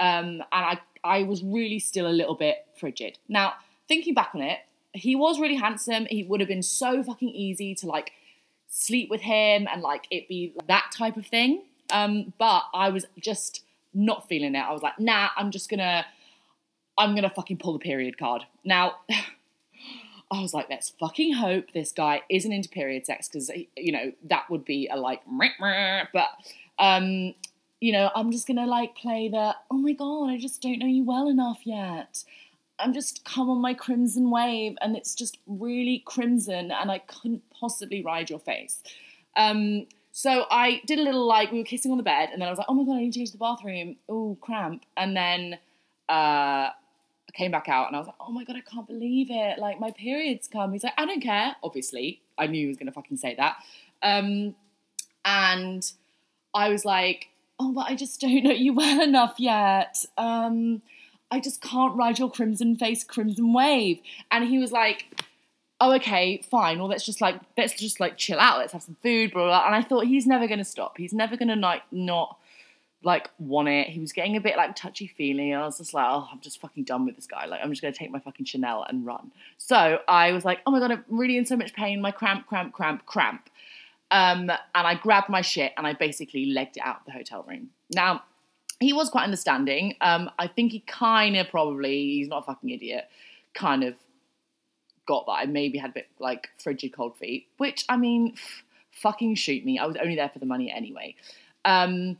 um, 0.00 0.26
and 0.26 0.44
I, 0.52 0.78
I 1.04 1.22
was 1.22 1.42
really 1.42 1.78
still 1.78 2.06
a 2.06 2.12
little 2.12 2.34
bit 2.34 2.66
frigid. 2.78 3.18
Now, 3.28 3.54
thinking 3.88 4.14
back 4.14 4.30
on 4.34 4.42
it, 4.42 4.58
he 4.92 5.14
was 5.14 5.38
really 5.38 5.56
handsome. 5.56 6.06
He 6.10 6.24
would 6.24 6.40
have 6.40 6.48
been 6.48 6.62
so 6.62 7.02
fucking 7.02 7.28
easy 7.28 7.74
to 7.76 7.86
like 7.86 8.12
sleep 8.68 9.10
with 9.10 9.22
him 9.22 9.66
and 9.72 9.82
like 9.82 10.06
it 10.10 10.28
be 10.28 10.54
that 10.68 10.90
type 10.96 11.16
of 11.16 11.26
thing. 11.26 11.62
Um, 11.90 12.32
but 12.38 12.64
I 12.74 12.88
was 12.88 13.06
just 13.18 13.62
not 13.94 14.28
feeling 14.28 14.54
it. 14.54 14.60
I 14.60 14.72
was 14.72 14.82
like, 14.82 14.98
nah, 14.98 15.28
I'm 15.36 15.50
just 15.50 15.70
gonna 15.70 16.04
I'm 16.98 17.14
gonna 17.14 17.30
fucking 17.30 17.58
pull 17.58 17.72
the 17.72 17.78
period 17.78 18.18
card. 18.18 18.42
Now, 18.64 18.96
I 20.30 20.42
was 20.42 20.52
like, 20.52 20.68
let's 20.68 20.90
fucking 20.90 21.34
hope 21.34 21.72
this 21.72 21.92
guy 21.92 22.22
isn't 22.28 22.52
into 22.52 22.68
period 22.68 23.06
sex 23.06 23.28
because 23.28 23.50
you 23.76 23.92
know 23.92 24.12
that 24.24 24.50
would 24.50 24.64
be 24.64 24.88
a 24.88 24.96
like, 24.96 25.22
but 26.12 26.28
um, 26.78 27.34
you 27.80 27.92
know, 27.92 28.10
I'm 28.14 28.32
just 28.32 28.46
gonna 28.46 28.66
like 28.66 28.96
play 28.96 29.28
the 29.28 29.54
oh 29.70 29.78
my 29.78 29.92
god, 29.92 30.30
I 30.30 30.38
just 30.38 30.60
don't 30.60 30.78
know 30.78 30.86
you 30.86 31.04
well 31.04 31.28
enough 31.28 31.60
yet. 31.64 32.24
I'm 32.78 32.92
just 32.92 33.24
come 33.24 33.48
on 33.48 33.58
my 33.60 33.74
crimson 33.74 34.30
wave 34.30 34.76
and 34.80 34.96
it's 34.96 35.14
just 35.14 35.38
really 35.46 36.02
crimson 36.04 36.70
and 36.70 36.90
I 36.90 36.98
couldn't 36.98 37.42
possibly 37.50 38.02
ride 38.02 38.30
your 38.30 38.38
face. 38.38 38.82
Um, 39.36 39.86
so 40.12 40.46
I 40.50 40.80
did 40.86 40.98
a 40.98 41.02
little 41.02 41.26
like 41.26 41.52
we 41.52 41.58
were 41.58 41.64
kissing 41.64 41.90
on 41.90 41.98
the 41.98 42.02
bed 42.02 42.30
and 42.32 42.40
then 42.40 42.48
I 42.48 42.50
was 42.50 42.58
like, 42.58 42.68
oh 42.68 42.74
my 42.74 42.84
god, 42.84 42.96
I 42.98 43.00
need 43.00 43.12
to 43.14 43.20
go 43.20 43.26
to 43.26 43.32
the 43.32 43.38
bathroom. 43.38 43.96
Oh 44.08 44.36
cramp. 44.40 44.84
And 44.96 45.16
then 45.16 45.58
uh, 46.08 46.70
came 47.32 47.50
back 47.50 47.68
out 47.68 47.86
and 47.86 47.96
I 47.96 47.98
was 47.98 48.08
like, 48.08 48.16
oh 48.20 48.32
my 48.32 48.44
god, 48.44 48.56
I 48.56 48.60
can't 48.60 48.86
believe 48.86 49.28
it. 49.30 49.58
Like 49.58 49.80
my 49.80 49.90
period's 49.90 50.48
come. 50.48 50.72
He's 50.72 50.84
like, 50.84 50.94
I 50.98 51.04
don't 51.04 51.20
care. 51.20 51.56
Obviously, 51.62 52.20
I 52.38 52.46
knew 52.46 52.60
he 52.62 52.66
was 52.66 52.76
gonna 52.76 52.92
fucking 52.92 53.18
say 53.18 53.34
that. 53.36 53.56
Um, 54.02 54.54
and 55.24 55.90
I 56.54 56.68
was 56.70 56.84
like, 56.84 57.28
oh, 57.58 57.72
but 57.72 57.86
I 57.90 57.94
just 57.94 58.20
don't 58.20 58.44
know 58.44 58.50
you 58.52 58.72
well 58.72 59.00
enough 59.02 59.34
yet. 59.38 60.04
Um, 60.16 60.82
I 61.30 61.40
just 61.40 61.60
can't 61.60 61.96
ride 61.96 62.18
your 62.18 62.30
crimson 62.30 62.76
face, 62.76 63.04
crimson 63.04 63.52
wave. 63.52 64.00
And 64.30 64.48
he 64.48 64.58
was 64.58 64.72
like, 64.72 65.24
oh, 65.80 65.94
okay, 65.94 66.42
fine. 66.50 66.78
Well, 66.78 66.88
let's 66.88 67.04
just 67.04 67.20
like 67.20 67.40
let's 67.56 67.74
just 67.74 68.00
like 68.00 68.16
chill 68.16 68.38
out. 68.38 68.58
Let's 68.58 68.72
have 68.72 68.82
some 68.82 68.96
food, 69.02 69.32
blah 69.32 69.46
blah. 69.46 69.66
And 69.66 69.74
I 69.74 69.82
thought 69.82 70.06
he's 70.06 70.26
never 70.26 70.46
gonna 70.46 70.64
stop. 70.64 70.96
He's 70.98 71.12
never 71.12 71.36
gonna 71.36 71.56
like 71.56 71.82
not 71.90 72.38
like 73.02 73.30
want 73.38 73.68
it. 73.68 73.88
He 73.88 74.00
was 74.00 74.12
getting 74.12 74.36
a 74.36 74.40
bit 74.40 74.56
like 74.56 74.74
touchy 74.74 75.06
feely. 75.06 75.52
I 75.52 75.64
was 75.64 75.78
just 75.78 75.94
like, 75.94 76.06
oh, 76.08 76.28
I'm 76.32 76.40
just 76.40 76.60
fucking 76.60 76.84
done 76.84 77.06
with 77.06 77.16
this 77.16 77.26
guy. 77.26 77.46
Like, 77.46 77.60
I'm 77.62 77.70
just 77.70 77.82
gonna 77.82 77.94
take 77.94 78.10
my 78.10 78.20
fucking 78.20 78.46
Chanel 78.46 78.84
and 78.88 79.04
run. 79.04 79.32
So 79.58 80.00
I 80.08 80.32
was 80.32 80.44
like, 80.44 80.60
oh 80.66 80.70
my 80.70 80.80
god, 80.80 80.92
I'm 80.92 81.04
really 81.08 81.36
in 81.36 81.46
so 81.46 81.56
much 81.56 81.74
pain. 81.74 82.00
My 82.00 82.10
cramp, 82.10 82.46
cramp, 82.46 82.72
cramp, 82.72 83.04
cramp. 83.06 83.48
Um, 84.10 84.50
and 84.50 84.60
I 84.74 84.94
grabbed 84.94 85.28
my 85.28 85.40
shit 85.40 85.72
and 85.76 85.86
I 85.86 85.92
basically 85.92 86.46
legged 86.46 86.76
it 86.76 86.82
out 86.84 87.00
of 87.00 87.06
the 87.06 87.12
hotel 87.12 87.44
room. 87.48 87.70
Now, 87.90 88.22
he 88.80 88.92
was 88.92 89.08
quite 89.08 89.24
understanding. 89.24 89.94
Um, 90.00 90.30
I 90.38 90.46
think 90.46 90.72
he 90.72 90.80
kind 90.80 91.36
of 91.36 91.48
probably, 91.48 92.14
he's 92.16 92.28
not 92.28 92.42
a 92.42 92.46
fucking 92.46 92.70
idiot, 92.70 93.08
kind 93.54 93.84
of 93.84 93.94
got 95.06 95.26
that 95.26 95.32
I 95.32 95.46
maybe 95.46 95.78
had 95.78 95.90
a 95.90 95.94
bit 95.94 96.08
like 96.18 96.50
frigid 96.62 96.92
cold 96.92 97.16
feet, 97.16 97.46
which 97.56 97.84
I 97.88 97.96
mean, 97.96 98.32
f- 98.34 98.64
fucking 98.90 99.36
shoot 99.36 99.64
me. 99.64 99.78
I 99.78 99.86
was 99.86 99.96
only 99.96 100.16
there 100.16 100.28
for 100.28 100.38
the 100.38 100.46
money 100.46 100.70
anyway. 100.70 101.14
Um, 101.64 102.18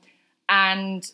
and 0.49 1.11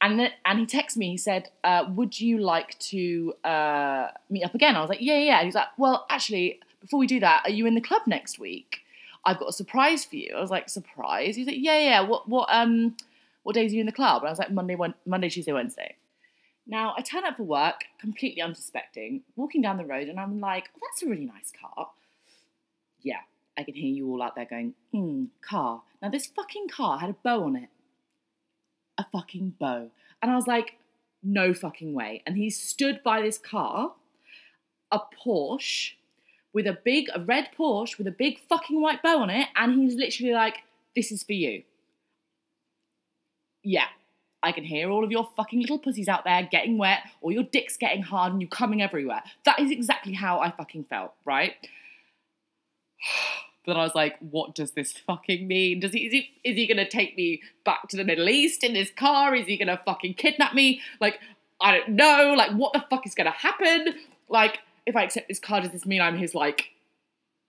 and 0.00 0.20
then, 0.20 0.30
and 0.44 0.58
he 0.60 0.66
texted 0.66 0.98
me. 0.98 1.10
He 1.10 1.16
said, 1.16 1.50
uh, 1.64 1.84
"Would 1.88 2.20
you 2.20 2.38
like 2.38 2.78
to 2.78 3.34
uh, 3.44 4.08
meet 4.30 4.44
up 4.44 4.54
again?" 4.54 4.76
I 4.76 4.80
was 4.80 4.88
like, 4.88 5.00
"Yeah, 5.00 5.18
yeah." 5.18 5.38
And 5.38 5.46
he's 5.46 5.54
like, 5.54 5.68
"Well, 5.78 6.06
actually, 6.10 6.60
before 6.80 7.00
we 7.00 7.06
do 7.06 7.20
that, 7.20 7.42
are 7.44 7.50
you 7.50 7.66
in 7.66 7.74
the 7.74 7.80
club 7.80 8.02
next 8.06 8.38
week? 8.38 8.80
I've 9.24 9.38
got 9.38 9.48
a 9.48 9.52
surprise 9.52 10.04
for 10.04 10.16
you." 10.16 10.34
I 10.36 10.40
was 10.40 10.50
like, 10.50 10.68
"Surprise?" 10.68 11.36
He's 11.36 11.46
like, 11.46 11.56
"Yeah, 11.58 11.78
yeah. 11.78 12.00
What 12.02 12.28
what 12.28 12.48
um 12.52 12.96
what 13.46 13.54
days 13.54 13.72
are 13.72 13.76
you 13.76 13.80
in 13.80 13.86
the 13.86 13.92
club?" 13.92 14.22
And 14.22 14.28
I 14.28 14.32
was 14.32 14.38
like, 14.38 14.50
"Monday, 14.50 14.74
one, 14.74 14.94
Monday, 15.06 15.28
Tuesday, 15.28 15.52
Wednesday." 15.52 15.96
Now 16.66 16.94
I 16.96 17.02
turn 17.02 17.24
up 17.24 17.36
for 17.36 17.44
work, 17.44 17.84
completely 18.00 18.42
unsuspecting, 18.42 19.22
walking 19.36 19.62
down 19.62 19.76
the 19.76 19.84
road, 19.84 20.08
and 20.08 20.18
I'm 20.18 20.40
like, 20.40 20.68
oh, 20.74 20.80
that's 20.82 21.02
a 21.02 21.06
really 21.08 21.26
nice 21.26 21.52
car. 21.60 21.90
Yeah, 23.02 23.20
I 23.56 23.62
can 23.62 23.74
hear 23.74 23.92
you 23.92 24.10
all 24.10 24.22
out 24.22 24.34
there 24.34 24.46
going, 24.46 24.74
hmm, 24.92 25.26
car. 25.40 25.82
Now 26.02 26.10
this 26.10 26.26
fucking 26.26 26.68
car 26.68 26.98
had 26.98 27.10
a 27.10 27.16
bow 27.22 27.44
on 27.44 27.56
it. 27.56 27.68
A 28.98 29.04
fucking 29.12 29.54
bow. 29.60 29.90
And 30.20 30.30
I 30.30 30.34
was 30.34 30.48
like, 30.48 30.78
no 31.22 31.54
fucking 31.54 31.94
way. 31.94 32.22
And 32.26 32.36
he 32.36 32.50
stood 32.50 33.02
by 33.04 33.22
this 33.22 33.38
car, 33.38 33.92
a 34.90 35.00
Porsche, 35.24 35.92
with 36.52 36.66
a 36.66 36.78
big, 36.84 37.06
a 37.14 37.20
red 37.20 37.50
Porsche 37.56 37.98
with 37.98 38.06
a 38.08 38.12
big 38.12 38.40
fucking 38.48 38.80
white 38.80 39.02
bow 39.02 39.20
on 39.20 39.30
it, 39.30 39.48
and 39.54 39.74
he's 39.74 39.94
literally 39.94 40.32
like, 40.32 40.64
this 40.96 41.12
is 41.12 41.22
for 41.22 41.34
you. 41.34 41.62
Yeah, 43.66 43.88
I 44.44 44.52
can 44.52 44.62
hear 44.62 44.90
all 44.90 45.02
of 45.02 45.10
your 45.10 45.28
fucking 45.36 45.60
little 45.60 45.80
pussies 45.80 46.06
out 46.06 46.22
there 46.22 46.48
getting 46.48 46.78
wet, 46.78 47.00
or 47.20 47.32
your 47.32 47.42
dick's 47.42 47.76
getting 47.76 48.00
hard 48.00 48.32
and 48.32 48.40
you 48.40 48.46
coming 48.46 48.80
everywhere. 48.80 49.24
That 49.44 49.58
is 49.58 49.72
exactly 49.72 50.12
how 50.12 50.38
I 50.38 50.52
fucking 50.52 50.84
felt, 50.84 51.12
right? 51.24 51.54
But 53.64 53.76
I 53.76 53.82
was 53.82 53.96
like, 53.96 54.16
what 54.20 54.54
does 54.54 54.70
this 54.70 54.92
fucking 54.92 55.48
mean? 55.48 55.80
Does 55.80 55.92
he 55.92 56.06
is 56.06 56.12
he 56.12 56.30
is 56.44 56.54
he 56.54 56.68
gonna 56.68 56.88
take 56.88 57.16
me 57.16 57.42
back 57.64 57.88
to 57.88 57.96
the 57.96 58.04
Middle 58.04 58.28
East 58.28 58.62
in 58.62 58.76
his 58.76 58.92
car? 58.92 59.34
Is 59.34 59.46
he 59.46 59.56
gonna 59.56 59.80
fucking 59.84 60.14
kidnap 60.14 60.54
me? 60.54 60.80
Like, 61.00 61.18
I 61.60 61.76
don't 61.76 61.88
know. 61.88 62.34
Like, 62.38 62.52
what 62.52 62.74
the 62.74 62.84
fuck 62.88 63.04
is 63.08 63.16
gonna 63.16 63.32
happen? 63.32 63.96
Like, 64.28 64.60
if 64.86 64.94
I 64.94 65.02
accept 65.02 65.26
this 65.26 65.40
car, 65.40 65.62
does 65.62 65.72
this 65.72 65.84
mean 65.84 66.00
I'm 66.00 66.16
his 66.16 66.32
like 66.32 66.74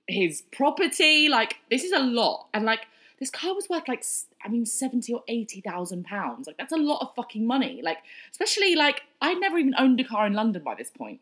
his 0.08 0.42
property? 0.52 1.30
Like, 1.30 1.58
this 1.70 1.84
is 1.84 1.92
a 1.92 2.00
lot. 2.00 2.48
And 2.52 2.66
like 2.66 2.88
this 3.20 3.30
car 3.30 3.54
was 3.54 3.70
worth 3.70 3.88
like 3.88 4.04
I 4.48 4.50
mean 4.50 4.66
seventy 4.66 5.14
or 5.14 5.24
eighty 5.28 5.60
thousand 5.60 6.06
pounds. 6.06 6.48
Like 6.48 6.58
that's 6.58 6.72
a 6.72 6.78
lot 6.78 7.02
of 7.02 7.14
fucking 7.16 7.46
money. 7.46 7.82
Like 7.84 7.98
especially 8.32 8.76
like 8.76 9.02
I'd 9.22 9.40
never 9.40 9.58
even 9.58 9.76
owned 9.78 10.00
a 10.00 10.06
car 10.06 10.26
in 10.26 10.34
London 10.34 10.64
by 10.64 10.74
this 10.76 10.90
point. 10.90 11.20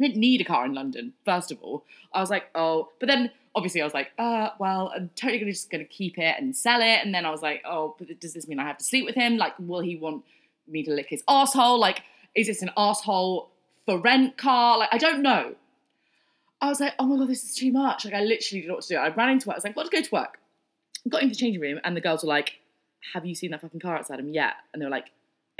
I 0.00 0.06
didn't 0.08 0.20
need 0.20 0.40
a 0.40 0.44
car 0.44 0.66
in 0.66 0.74
London. 0.74 1.14
First 1.24 1.52
of 1.52 1.62
all, 1.62 1.84
I 2.12 2.20
was 2.20 2.28
like, 2.28 2.50
oh, 2.54 2.90
but 2.98 3.06
then 3.06 3.30
obviously 3.54 3.80
I 3.80 3.84
was 3.84 3.94
like, 3.94 4.10
uh, 4.18 4.50
well, 4.58 4.92
I'm 4.94 5.10
totally 5.14 5.38
gonna 5.38 5.52
just 5.52 5.70
gonna 5.70 5.84
keep 5.84 6.18
it 6.18 6.34
and 6.38 6.56
sell 6.56 6.80
it. 6.80 7.00
And 7.04 7.14
then 7.14 7.24
I 7.24 7.30
was 7.30 7.40
like, 7.40 7.62
oh, 7.64 7.94
but 7.98 8.18
does 8.18 8.34
this 8.34 8.48
mean 8.48 8.58
I 8.58 8.64
have 8.64 8.78
to 8.78 8.84
sleep 8.84 9.06
with 9.06 9.14
him? 9.14 9.36
Like, 9.36 9.54
will 9.58 9.80
he 9.80 9.96
want 9.96 10.24
me 10.66 10.82
to 10.82 10.90
lick 10.90 11.10
his 11.10 11.22
asshole? 11.28 11.78
Like, 11.78 12.02
is 12.34 12.48
this 12.48 12.62
an 12.62 12.72
asshole 12.76 13.48
for 13.84 13.98
rent 14.00 14.36
car? 14.36 14.78
Like, 14.78 14.92
I 14.92 14.98
don't 14.98 15.22
know. 15.22 15.54
I 16.60 16.68
was 16.68 16.80
like, 16.80 16.94
oh 16.98 17.06
my 17.06 17.16
god, 17.16 17.28
this 17.28 17.44
is 17.44 17.54
too 17.54 17.70
much. 17.70 18.04
Like, 18.04 18.14
I 18.14 18.22
literally 18.22 18.62
didn't 18.62 18.68
know 18.68 18.74
what 18.74 18.82
to 18.84 18.94
do. 18.94 18.96
I 18.96 19.14
ran 19.14 19.28
into 19.28 19.46
work. 19.46 19.54
I 19.54 19.58
was 19.58 19.64
like, 19.64 19.74
got 19.76 19.84
to 19.84 19.96
go 19.96 20.02
to 20.02 20.10
work 20.10 20.40
got 21.10 21.22
into 21.22 21.34
the 21.34 21.38
changing 21.38 21.60
room 21.60 21.80
and 21.84 21.96
the 21.96 22.00
girls 22.00 22.22
were 22.22 22.28
like, 22.28 22.58
Have 23.14 23.24
you 23.26 23.34
seen 23.34 23.50
that 23.50 23.60
fucking 23.60 23.80
car 23.80 23.96
outside 23.96 24.20
him? 24.20 24.32
yet? 24.32 24.54
And 24.72 24.80
they 24.80 24.86
were 24.86 24.90
like, 24.90 25.10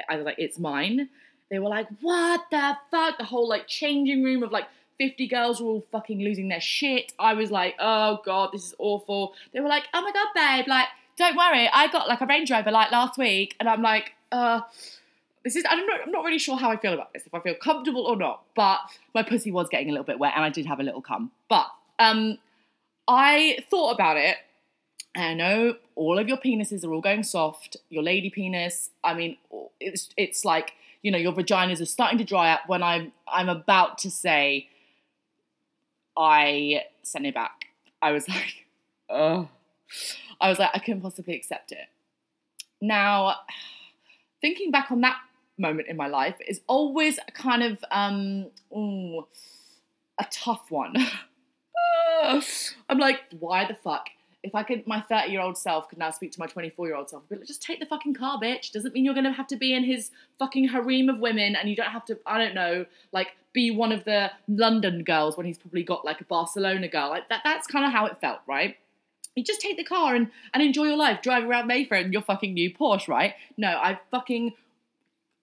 I 0.09 0.17
was 0.17 0.25
like, 0.25 0.39
It's 0.39 0.59
mine. 0.59 1.09
They 1.51 1.59
were 1.59 1.69
like, 1.69 1.89
What 2.01 2.43
the 2.51 2.77
fuck? 2.91 3.19
The 3.19 3.25
whole 3.25 3.49
like 3.49 3.67
changing 3.67 4.23
room 4.23 4.43
of 4.43 4.51
like 4.53 4.67
50 4.99 5.27
girls 5.29 5.61
were 5.61 5.69
all 5.69 5.85
fucking 5.93 6.21
losing 6.21 6.49
their 6.49 6.61
shit. 6.61 7.13
I 7.19 7.35
was 7.35 7.51
like, 7.51 7.75
Oh 7.79 8.21
god, 8.25 8.51
this 8.53 8.65
is 8.65 8.75
awful. 8.79 9.35
They 9.53 9.61
were 9.61 9.69
like, 9.69 9.85
Oh 9.95 10.03
my 10.03 10.13
god, 10.13 10.29
babe, 10.35 10.67
like, 10.69 10.89
don't 11.19 11.37
worry, 11.37 11.69
I 11.73 11.89
got 11.91 12.09
like 12.09 12.21
a 12.21 12.27
Range 12.27 12.51
Rover 12.51 12.71
like 12.71 12.91
last 12.91 13.19
week. 13.19 13.57
And 13.59 13.69
I'm 13.69 13.83
like, 13.83 14.13
uh, 14.33 14.61
this 15.45 15.57
is 15.57 15.65
I'm 15.69 15.87
not, 15.87 16.01
I'm 16.05 16.11
not 16.11 16.25
really 16.25 16.39
sure 16.39 16.57
how 16.57 16.71
I 16.71 16.77
feel 16.77 16.93
about 16.93 17.13
this, 17.13 17.23
if 17.25 17.33
I 17.33 17.41
feel 17.41 17.55
comfortable 17.55 18.03
or 18.03 18.17
not. 18.17 18.43
But 18.55 18.81
my 19.15 19.23
pussy 19.23 19.51
was 19.53 19.69
getting 19.69 19.89
a 19.89 19.93
little 19.93 20.05
bit 20.05 20.19
wet 20.19 20.33
and 20.35 20.45
I 20.45 20.51
did 20.51 20.67
have 20.67 20.81
a 20.81 20.83
little 20.83 21.01
cum. 21.01 21.31
But 21.49 21.67
um 21.99 22.39
I 23.09 23.59
thought 23.71 23.93
about 23.93 24.17
it 24.17 24.37
I 25.17 25.35
know 25.35 25.77
all 25.95 26.19
of 26.19 26.29
your 26.29 26.37
penises 26.37 26.85
are 26.85 26.93
all 26.93 27.01
going 27.01 27.23
soft. 27.23 27.77
Your 27.89 28.03
lady 28.03 28.31
penis, 28.31 28.91
I 29.03 29.15
mean, 29.15 29.39
it's 29.81 30.11
it's 30.17 30.45
like 30.45 30.73
you 31.03 31.11
know 31.11 31.19
your 31.19 31.33
vaginas 31.33 31.81
are 31.81 31.87
starting 31.87 32.19
to 32.19 32.25
dry 32.25 32.53
up 32.53 32.61
when 32.67 32.83
I'm 32.83 33.13
I'm 33.27 33.49
about 33.49 33.99
to 33.99 34.11
say 34.11 34.69
I 36.17 36.85
sent 37.03 37.27
it 37.27 37.35
back. 37.35 37.67
I 38.03 38.13
was 38.13 38.29
like, 38.29 38.67
oh, 39.09 39.49
I 40.41 40.51
was 40.51 40.59
like 40.59 40.71
I 40.75 40.79
couldn't 40.79 41.01
possibly 41.01 41.35
accept 41.35 41.73
it. 41.73 41.89
Now, 42.81 43.37
thinking 44.43 44.71
back 44.71 44.91
on 44.91 45.01
that 45.01 45.17
moment 45.59 45.89
in 45.89 45.97
my 45.97 46.09
life 46.09 46.37
is 46.47 46.61
always 46.67 47.19
a 47.27 47.33
kind 47.33 47.63
of 47.63 47.83
um 47.91 48.49
ooh, 48.71 49.27
a 50.21 50.27
tough 50.31 50.71
one. 50.71 50.95
I'm 52.23 52.99
like, 52.99 53.21
why 53.39 53.67
the 53.67 53.75
fuck 53.75 54.09
if 54.43 54.55
I 54.55 54.63
could, 54.63 54.87
my 54.87 55.01
30 55.01 55.31
year 55.33 55.41
old 55.41 55.59
self 55.59 55.89
could 55.89 55.99
now 55.99 56.11
speak 56.11 56.33
to 56.33 56.41
my 56.41 56.47
24 56.47 56.87
year 56.87 56.97
old 56.97 57.11
self, 57.11 57.25
but 57.29 57.45
just 57.45 57.63
take 57.63 57.81
the 57.81 57.87
fucking 57.87 58.15
car, 58.15 58.39
bitch. 58.41 58.73
Doesn't 58.73 58.95
mean 58.95 59.05
you're 59.05 59.15
gonna 59.15 59.33
have 59.33 59.49
to 59.49 59.57
be 59.57 59.75
in 59.75 59.85
his 59.85 60.11
fucking 60.39 60.69
harem 60.69 61.09
of 61.09 61.19
women 61.19 61.57
and 61.57 61.69
you 61.69 61.77
don't 61.77 61.91
have 61.91 62.05
to, 62.07 62.19
I 62.27 62.39
don't 62.39 62.55
know, 62.55 62.87
like 63.13 63.29
be 63.53 63.71
one 63.71 63.93
of 63.93 64.05
the 64.05 64.31
London 64.49 65.03
girls 65.03 65.37
when 65.37 65.47
he's 65.47 65.59
probably 65.59 65.83
got 65.83 66.05
like 66.05 66.21
a 66.21 66.25
Barcelona 66.25 66.89
girl. 66.89 67.09
Like 67.11 67.29
that, 67.29 67.41
that's 67.45 67.67
kind 67.67 67.85
of 67.85 67.93
how 67.93 68.07
it 68.07 68.21
felt, 68.21 68.41
right? 68.47 68.77
You 69.35 69.45
just 69.45 69.61
take 69.61 69.77
the 69.77 69.85
car 69.85 70.15
and, 70.15 70.31
and 70.55 70.63
enjoy 70.63 70.85
your 70.85 70.97
life, 70.97 71.21
drive 71.23 71.45
around 71.45 71.67
Mayfair 71.67 71.99
in 71.99 72.13
your 72.13 72.23
fucking 72.23 72.55
new 72.55 72.73
Porsche, 72.73 73.09
right? 73.09 73.35
No, 73.57 73.69
I 73.69 73.99
fucking, 74.11 74.55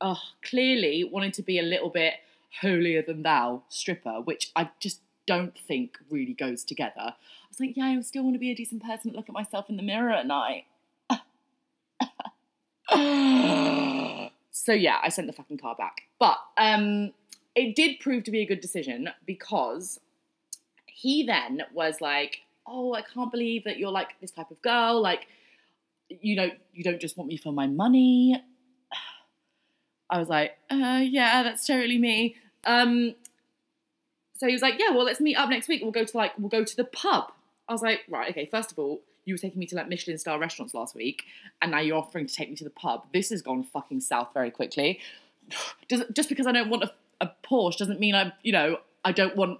oh, 0.01 0.19
clearly 0.43 1.03
wanted 1.03 1.33
to 1.35 1.43
be 1.43 1.59
a 1.59 1.63
little 1.63 1.89
bit 1.89 2.13
holier 2.61 3.01
than 3.01 3.23
thou 3.23 3.63
stripper, 3.69 4.21
which 4.21 4.51
I 4.55 4.69
just 4.79 5.01
don't 5.25 5.57
think 5.57 5.97
really 6.09 6.33
goes 6.33 6.63
together. 6.63 6.93
I 6.97 7.13
was 7.49 7.59
like, 7.59 7.75
yeah, 7.75 7.85
I 7.85 8.01
still 8.01 8.23
want 8.23 8.35
to 8.35 8.39
be 8.39 8.51
a 8.51 8.55
decent 8.55 8.83
person 8.83 9.13
look 9.13 9.29
at 9.29 9.33
myself 9.33 9.69
in 9.69 9.77
the 9.77 9.83
mirror 9.83 10.11
at 10.11 10.27
night. 10.27 10.65
so 14.51 14.73
yeah, 14.73 14.99
I 15.01 15.09
sent 15.09 15.27
the 15.27 15.33
fucking 15.33 15.57
car 15.57 15.75
back. 15.75 16.03
But 16.19 16.37
um, 16.57 17.13
it 17.55 17.75
did 17.75 17.99
prove 17.99 18.23
to 18.25 18.31
be 18.31 18.41
a 18.41 18.45
good 18.45 18.61
decision 18.61 19.09
because 19.25 19.99
he 20.85 21.23
then 21.23 21.63
was 21.73 22.01
like, 22.01 22.41
oh, 22.67 22.93
I 22.93 23.01
can't 23.01 23.31
believe 23.31 23.63
that 23.65 23.77
you're 23.77 23.91
like 23.91 24.19
this 24.21 24.31
type 24.31 24.51
of 24.51 24.61
girl. 24.61 25.01
Like, 25.01 25.27
you 26.09 26.35
know, 26.35 26.49
you 26.73 26.83
don't 26.83 26.99
just 26.99 27.17
want 27.17 27.29
me 27.29 27.37
for 27.37 27.51
my 27.51 27.67
money. 27.67 28.41
I 30.09 30.19
was 30.19 30.29
like, 30.29 30.57
uh, 30.69 31.01
yeah, 31.03 31.43
that's 31.43 31.65
totally 31.65 31.97
me. 31.97 32.35
Um, 32.65 33.15
so 34.35 34.47
he 34.47 34.53
was 34.53 34.61
like, 34.61 34.75
yeah, 34.79 34.89
well, 34.89 35.05
let's 35.05 35.21
meet 35.21 35.35
up 35.35 35.49
next 35.49 35.67
week. 35.67 35.81
We'll 35.81 35.91
go 35.91 36.03
to 36.03 36.17
like, 36.17 36.37
we'll 36.37 36.49
go 36.49 36.63
to 36.63 36.75
the 36.75 36.83
pub. 36.83 37.31
I 37.67 37.73
was 37.73 37.81
like, 37.81 38.01
right, 38.09 38.29
okay. 38.31 38.45
First 38.45 38.71
of 38.71 38.79
all, 38.79 39.01
you 39.25 39.33
were 39.33 39.37
taking 39.37 39.59
me 39.59 39.65
to 39.67 39.75
like 39.75 39.87
Michelin 39.87 40.17
star 40.17 40.37
restaurants 40.39 40.73
last 40.73 40.95
week, 40.95 41.23
and 41.61 41.71
now 41.71 41.79
you're 41.79 41.97
offering 41.97 42.27
to 42.27 42.33
take 42.33 42.49
me 42.49 42.55
to 42.57 42.63
the 42.63 42.69
pub. 42.69 43.05
This 43.13 43.29
has 43.29 43.41
gone 43.41 43.63
fucking 43.63 44.01
south 44.01 44.33
very 44.33 44.51
quickly. 44.51 44.99
Does, 45.87 46.03
just 46.13 46.29
because 46.29 46.47
I 46.47 46.51
don't 46.51 46.69
want 46.69 46.83
a, 46.83 46.91
a 47.21 47.31
Porsche 47.49 47.77
doesn't 47.77 47.99
mean 47.99 48.15
I'm, 48.15 48.33
you 48.41 48.51
know, 48.51 48.77
I 49.05 49.11
don't 49.11 49.35
want 49.35 49.59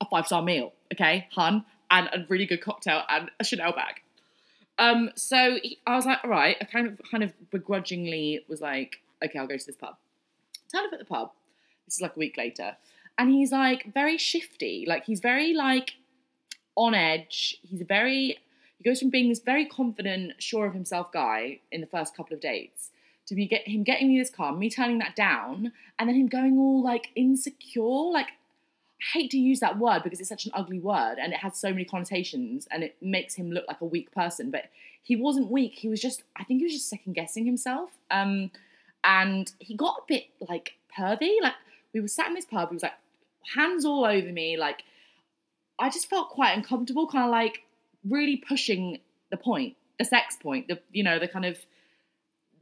a 0.00 0.06
five 0.06 0.26
star 0.26 0.42
meal. 0.42 0.72
Okay, 0.92 1.28
hun, 1.32 1.64
and 1.90 2.08
a 2.12 2.24
really 2.28 2.46
good 2.46 2.62
cocktail 2.62 3.02
and 3.08 3.30
a 3.38 3.44
Chanel 3.44 3.72
bag. 3.72 4.02
Um, 4.78 5.10
so 5.14 5.58
he, 5.62 5.78
I 5.86 5.96
was 5.96 6.06
like, 6.06 6.18
all 6.24 6.30
right. 6.30 6.56
I 6.60 6.64
kind 6.64 6.86
of, 6.86 7.00
kind 7.10 7.22
of 7.22 7.32
begrudgingly 7.50 8.44
was 8.48 8.60
like, 8.60 8.96
okay, 9.22 9.38
I'll 9.38 9.46
go 9.46 9.56
to 9.56 9.66
this 9.66 9.76
pub. 9.76 9.96
Turn 10.72 10.86
up 10.86 10.92
at 10.92 10.98
the 10.98 11.04
pub. 11.04 11.32
This 11.86 11.96
is 11.96 12.00
like 12.00 12.16
a 12.16 12.18
week 12.18 12.36
later 12.38 12.76
and 13.18 13.30
he's 13.30 13.52
like 13.52 13.92
very 13.92 14.18
shifty. 14.18 14.84
Like 14.86 15.04
he's 15.04 15.20
very 15.20 15.54
like 15.54 15.92
on 16.74 16.94
edge. 16.94 17.58
He's 17.62 17.80
a 17.80 17.84
very 17.84 18.38
he 18.78 18.90
goes 18.90 18.98
from 18.98 19.10
being 19.10 19.28
this 19.28 19.40
very 19.40 19.64
confident, 19.64 20.34
sure 20.42 20.66
of 20.66 20.74
himself 20.74 21.12
guy 21.12 21.60
in 21.70 21.80
the 21.80 21.86
first 21.86 22.16
couple 22.16 22.34
of 22.34 22.40
dates 22.40 22.90
to 23.26 23.34
be 23.34 23.46
get 23.46 23.68
him 23.68 23.82
getting 23.84 24.08
me 24.08 24.18
this 24.18 24.30
car, 24.30 24.52
me 24.52 24.68
turning 24.68 24.98
that 24.98 25.14
down, 25.14 25.72
and 25.98 26.08
then 26.08 26.16
him 26.16 26.26
going 26.26 26.58
all 26.58 26.82
like 26.82 27.10
insecure. 27.14 28.10
Like 28.12 28.26
I 29.00 29.18
hate 29.18 29.30
to 29.30 29.38
use 29.38 29.60
that 29.60 29.78
word 29.78 30.02
because 30.02 30.20
it's 30.20 30.28
such 30.28 30.46
an 30.46 30.52
ugly 30.54 30.78
word 30.78 31.16
and 31.20 31.32
it 31.32 31.38
has 31.40 31.56
so 31.56 31.70
many 31.70 31.84
connotations 31.84 32.66
and 32.70 32.82
it 32.82 32.96
makes 33.00 33.34
him 33.34 33.50
look 33.50 33.64
like 33.68 33.80
a 33.80 33.86
weak 33.86 34.12
person. 34.12 34.50
But 34.50 34.64
he 35.02 35.16
wasn't 35.16 35.50
weak. 35.50 35.74
He 35.76 35.88
was 35.88 36.00
just 36.00 36.22
I 36.36 36.44
think 36.44 36.58
he 36.58 36.64
was 36.64 36.74
just 36.74 36.88
second 36.88 37.12
guessing 37.14 37.46
himself. 37.46 37.90
Um, 38.10 38.50
and 39.04 39.50
he 39.58 39.76
got 39.76 39.98
a 39.98 40.02
bit 40.06 40.24
like 40.48 40.74
pervy. 40.96 41.36
Like 41.40 41.54
we 41.92 42.00
were 42.00 42.08
sat 42.08 42.28
in 42.28 42.34
this 42.34 42.44
pub. 42.44 42.70
He 42.70 42.76
was 42.76 42.82
like 42.82 42.92
hands 43.54 43.84
all 43.84 44.04
over 44.04 44.32
me. 44.32 44.56
Like, 44.56 44.84
I 45.78 45.90
just 45.90 46.08
felt 46.08 46.30
quite 46.30 46.56
uncomfortable, 46.56 47.06
kind 47.08 47.24
of 47.24 47.30
like 47.30 47.62
really 48.08 48.36
pushing 48.36 48.98
the 49.30 49.36
point, 49.36 49.76
the 49.98 50.04
sex 50.04 50.36
point, 50.36 50.68
the, 50.68 50.80
you 50.92 51.02
know, 51.02 51.18
the 51.18 51.28
kind 51.28 51.44
of 51.44 51.58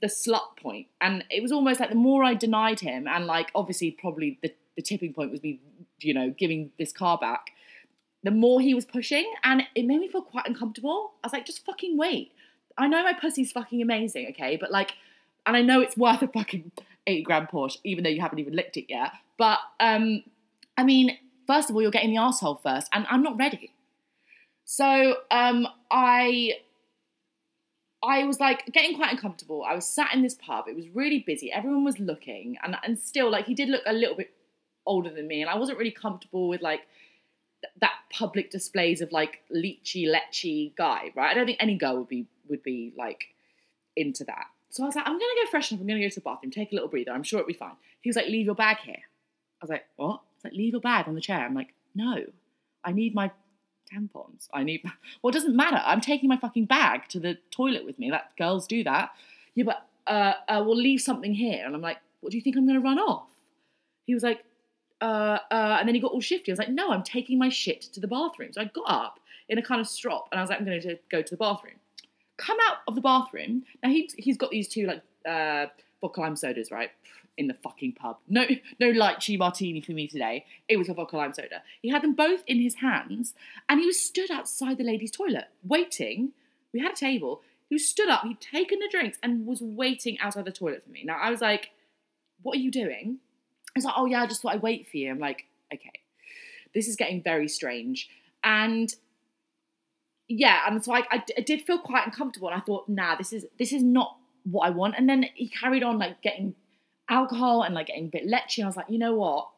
the 0.00 0.06
slut 0.06 0.56
point. 0.60 0.86
And 1.00 1.24
it 1.30 1.42
was 1.42 1.52
almost 1.52 1.80
like 1.80 1.90
the 1.90 1.96
more 1.96 2.24
I 2.24 2.34
denied 2.34 2.80
him, 2.80 3.06
and 3.06 3.26
like 3.26 3.50
obviously 3.54 3.90
probably 3.90 4.38
the, 4.42 4.52
the 4.76 4.82
tipping 4.82 5.12
point 5.12 5.30
was 5.30 5.42
me, 5.42 5.60
you 6.00 6.14
know, 6.14 6.30
giving 6.30 6.70
this 6.78 6.92
car 6.92 7.18
back, 7.18 7.50
the 8.22 8.30
more 8.30 8.60
he 8.60 8.74
was 8.74 8.84
pushing. 8.84 9.30
And 9.44 9.64
it 9.74 9.84
made 9.84 10.00
me 10.00 10.08
feel 10.08 10.22
quite 10.22 10.46
uncomfortable. 10.46 11.12
I 11.22 11.26
was 11.26 11.32
like, 11.32 11.46
just 11.46 11.64
fucking 11.64 11.96
wait. 11.96 12.32
I 12.78 12.88
know 12.88 13.02
my 13.02 13.12
pussy's 13.12 13.52
fucking 13.52 13.82
amazing, 13.82 14.28
okay? 14.30 14.56
But 14.56 14.70
like, 14.70 14.94
and 15.46 15.56
I 15.56 15.62
know 15.62 15.80
it's 15.80 15.96
worth 15.96 16.22
a 16.22 16.28
fucking 16.28 16.72
80 17.06 17.22
grand 17.22 17.48
Porsche, 17.48 17.78
even 17.84 18.04
though 18.04 18.10
you 18.10 18.20
haven't 18.20 18.38
even 18.38 18.54
licked 18.54 18.76
it 18.76 18.86
yet. 18.88 19.12
But 19.38 19.58
um, 19.80 20.22
I 20.80 20.82
mean, 20.82 21.18
first 21.46 21.68
of 21.68 21.76
all, 21.76 21.82
you're 21.82 21.90
getting 21.90 22.10
the 22.10 22.16
asshole 22.16 22.54
first, 22.62 22.88
and 22.94 23.06
I'm 23.10 23.22
not 23.22 23.38
ready. 23.38 23.74
So 24.64 25.16
um, 25.30 25.68
I 25.90 26.54
I 28.02 28.24
was 28.24 28.40
like 28.40 28.64
getting 28.72 28.96
quite 28.96 29.12
uncomfortable. 29.12 29.62
I 29.62 29.74
was 29.74 29.86
sat 29.86 30.14
in 30.14 30.22
this 30.22 30.34
pub. 30.34 30.68
It 30.68 30.74
was 30.74 30.88
really 30.88 31.18
busy. 31.18 31.52
Everyone 31.52 31.84
was 31.84 31.98
looking, 31.98 32.56
and 32.62 32.78
and 32.82 32.98
still 32.98 33.30
like 33.30 33.44
he 33.44 33.52
did 33.54 33.68
look 33.68 33.82
a 33.84 33.92
little 33.92 34.16
bit 34.16 34.32
older 34.86 35.10
than 35.10 35.28
me, 35.28 35.42
and 35.42 35.50
I 35.50 35.58
wasn't 35.58 35.76
really 35.76 35.90
comfortable 35.90 36.48
with 36.48 36.62
like 36.62 36.80
th- 37.60 37.74
that 37.82 37.96
public 38.10 38.50
displays 38.50 39.02
of 39.02 39.12
like 39.12 39.42
leechy 39.54 40.06
lechy 40.08 40.74
guy, 40.76 41.12
right? 41.14 41.30
I 41.30 41.34
don't 41.34 41.44
think 41.44 41.58
any 41.60 41.76
girl 41.76 41.98
would 41.98 42.08
be 42.08 42.24
would 42.48 42.62
be 42.62 42.94
like 42.96 43.34
into 43.96 44.24
that. 44.24 44.46
So 44.70 44.82
I 44.82 44.86
was 44.86 44.96
like, 44.96 45.06
I'm 45.06 45.18
gonna 45.18 45.40
go 45.44 45.50
freshen 45.50 45.76
up. 45.76 45.82
I'm 45.82 45.88
gonna 45.88 46.00
go 46.00 46.08
to 46.08 46.14
the 46.14 46.22
bathroom, 46.22 46.52
take 46.52 46.72
a 46.72 46.74
little 46.74 46.88
breather. 46.88 47.10
I'm 47.10 47.22
sure 47.22 47.40
it'll 47.40 47.48
be 47.48 47.52
fine. 47.52 47.76
He 48.00 48.08
was 48.08 48.16
like, 48.16 48.28
leave 48.28 48.46
your 48.46 48.54
bag 48.54 48.78
here. 48.78 49.02
I 49.60 49.64
was 49.64 49.68
like, 49.68 49.84
what? 49.96 50.22
He's 50.40 50.50
like, 50.50 50.56
leave 50.56 50.72
your 50.72 50.80
bag 50.80 51.06
on 51.06 51.14
the 51.14 51.20
chair. 51.20 51.40
I'm 51.40 51.54
like, 51.54 51.74
no, 51.94 52.24
I 52.84 52.92
need 52.92 53.14
my 53.14 53.30
tampons. 53.92 54.48
I 54.52 54.62
need. 54.62 54.82
Well, 55.22 55.30
it 55.30 55.34
doesn't 55.34 55.54
matter. 55.54 55.82
I'm 55.84 56.00
taking 56.00 56.28
my 56.28 56.36
fucking 56.36 56.64
bag 56.64 57.08
to 57.10 57.20
the 57.20 57.36
toilet 57.50 57.84
with 57.84 57.98
me. 57.98 58.10
That 58.10 58.32
girls 58.38 58.66
do 58.66 58.82
that. 58.84 59.10
Yeah, 59.54 59.64
but 59.64 59.86
uh, 60.06 60.34
uh, 60.48 60.62
we'll 60.64 60.76
leave 60.76 61.00
something 61.00 61.34
here. 61.34 61.64
And 61.64 61.74
I'm 61.74 61.82
like, 61.82 61.98
what 62.20 62.30
do 62.30 62.38
you 62.38 62.42
think 62.42 62.56
I'm 62.56 62.66
gonna 62.66 62.80
run 62.80 62.98
off? 62.98 63.28
He 64.06 64.14
was 64.14 64.22
like, 64.22 64.44
uh, 65.00 65.38
uh, 65.50 65.76
and 65.78 65.88
then 65.88 65.94
he 65.94 66.00
got 66.00 66.12
all 66.12 66.20
shifty. 66.20 66.50
I 66.50 66.54
was 66.54 66.58
like, 66.58 66.70
no, 66.70 66.90
I'm 66.90 67.02
taking 67.02 67.38
my 67.38 67.48
shit 67.48 67.82
to 67.82 68.00
the 68.00 68.08
bathroom. 68.08 68.52
So 68.52 68.60
I 68.60 68.64
got 68.64 68.84
up 68.86 69.20
in 69.48 69.58
a 69.58 69.62
kind 69.62 69.80
of 69.80 69.86
strop, 69.86 70.28
and 70.30 70.38
I 70.38 70.42
was 70.42 70.50
like, 70.50 70.58
I'm 70.58 70.66
going 70.66 70.80
to 70.80 70.98
go 71.10 71.22
to 71.22 71.30
the 71.30 71.36
bathroom. 71.36 71.74
Come 72.36 72.58
out 72.68 72.78
of 72.88 72.94
the 72.94 73.00
bathroom. 73.00 73.64
Now 73.82 73.90
he 73.90 74.10
he's 74.16 74.36
got 74.36 74.50
these 74.50 74.68
two 74.68 74.86
like 74.86 75.02
uh, 75.26 75.66
vodka 76.00 76.20
lime 76.20 76.36
sodas, 76.36 76.70
right? 76.70 76.90
In 77.36 77.46
the 77.46 77.54
fucking 77.54 77.92
pub. 77.92 78.18
No, 78.28 78.46
no 78.78 78.92
lychee 78.92 79.38
martini 79.38 79.80
for 79.80 79.92
me 79.92 80.06
today. 80.06 80.44
It 80.68 80.76
was 80.76 80.88
a 80.88 80.94
vodka 80.94 81.16
lime 81.16 81.32
soda. 81.32 81.62
He 81.80 81.88
had 81.88 82.02
them 82.02 82.14
both 82.14 82.42
in 82.46 82.60
his 82.60 82.76
hands, 82.76 83.34
and 83.68 83.80
he 83.80 83.86
was 83.86 84.00
stood 84.00 84.30
outside 84.30 84.78
the 84.78 84.84
ladies' 84.84 85.10
toilet 85.10 85.46
waiting. 85.64 86.32
We 86.72 86.80
had 86.80 86.92
a 86.92 86.96
table. 86.96 87.42
He 87.68 87.78
stood 87.78 88.08
up. 88.08 88.24
He'd 88.24 88.40
taken 88.40 88.80
the 88.80 88.88
drinks 88.90 89.18
and 89.22 89.46
was 89.46 89.60
waiting 89.60 90.18
outside 90.18 90.44
the 90.44 90.52
toilet 90.52 90.82
for 90.84 90.90
me. 90.90 91.02
Now 91.04 91.18
I 91.20 91.30
was 91.30 91.40
like, 91.40 91.70
"What 92.42 92.56
are 92.56 92.60
you 92.60 92.70
doing?" 92.70 93.18
He's 93.74 93.84
like, 93.84 93.94
oh 93.96 94.06
yeah, 94.06 94.22
I 94.22 94.26
just 94.26 94.42
thought 94.42 94.54
I'd 94.54 94.62
wait 94.62 94.88
for 94.88 94.96
you. 94.96 95.10
I'm 95.10 95.18
like, 95.18 95.46
okay, 95.72 95.92
this 96.74 96.88
is 96.88 96.96
getting 96.96 97.22
very 97.22 97.48
strange. 97.48 98.08
And 98.42 98.94
yeah, 100.28 100.60
and 100.66 100.82
so 100.84 100.94
I, 100.94 101.02
I, 101.10 101.22
I 101.36 101.40
did 101.40 101.62
feel 101.62 101.78
quite 101.78 102.06
uncomfortable, 102.06 102.48
and 102.48 102.60
I 102.60 102.64
thought, 102.64 102.88
nah, 102.88 103.16
this 103.16 103.32
is 103.32 103.46
this 103.58 103.72
is 103.72 103.82
not 103.82 104.16
what 104.44 104.66
I 104.66 104.70
want. 104.70 104.94
And 104.96 105.08
then 105.08 105.26
he 105.34 105.48
carried 105.48 105.82
on 105.82 105.98
like 105.98 106.22
getting 106.22 106.54
alcohol 107.08 107.62
and 107.62 107.74
like 107.74 107.88
getting 107.88 108.06
a 108.06 108.08
bit 108.08 108.26
lechy. 108.26 108.58
And 108.58 108.64
I 108.64 108.68
was 108.68 108.76
like, 108.76 108.90
you 108.90 108.98
know 108.98 109.14
what? 109.14 109.48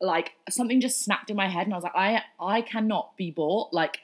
Like 0.00 0.32
something 0.48 0.80
just 0.80 1.02
snapped 1.02 1.30
in 1.30 1.36
my 1.36 1.48
head, 1.48 1.66
and 1.66 1.74
I 1.74 1.76
was 1.76 1.84
like, 1.84 1.96
I 1.96 2.22
I 2.40 2.60
cannot 2.62 3.16
be 3.16 3.30
bought. 3.30 3.72
Like 3.72 3.98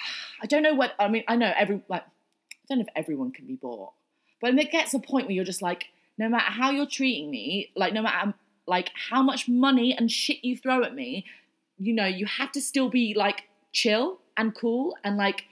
I 0.42 0.46
don't 0.46 0.62
know 0.62 0.74
what 0.74 0.92
I 0.98 1.08
mean. 1.08 1.24
I 1.28 1.36
know 1.36 1.52
every 1.56 1.82
like 1.88 2.02
I 2.02 2.66
don't 2.68 2.78
know 2.78 2.84
if 2.84 2.92
everyone 2.96 3.30
can 3.32 3.46
be 3.46 3.54
bought, 3.54 3.92
but 4.40 4.54
it 4.54 4.70
gets 4.72 4.94
a 4.94 4.98
point 4.98 5.26
where 5.26 5.34
you're 5.34 5.44
just 5.44 5.62
like, 5.62 5.86
no 6.18 6.28
matter 6.28 6.50
how 6.50 6.70
you're 6.70 6.86
treating 6.86 7.30
me, 7.30 7.70
like 7.76 7.92
no 7.92 8.02
matter 8.02 8.34
like 8.66 8.90
how 9.10 9.22
much 9.22 9.48
money 9.48 9.96
and 9.96 10.10
shit 10.10 10.44
you 10.44 10.56
throw 10.56 10.82
at 10.82 10.94
me, 10.94 11.24
you 11.78 11.94
know, 11.94 12.06
you 12.06 12.26
have 12.26 12.52
to 12.52 12.60
still 12.60 12.90
be 12.90 13.14
like 13.14 13.44
chill 13.72 14.18
and 14.36 14.54
cool 14.54 14.96
and 15.04 15.16
like 15.16 15.44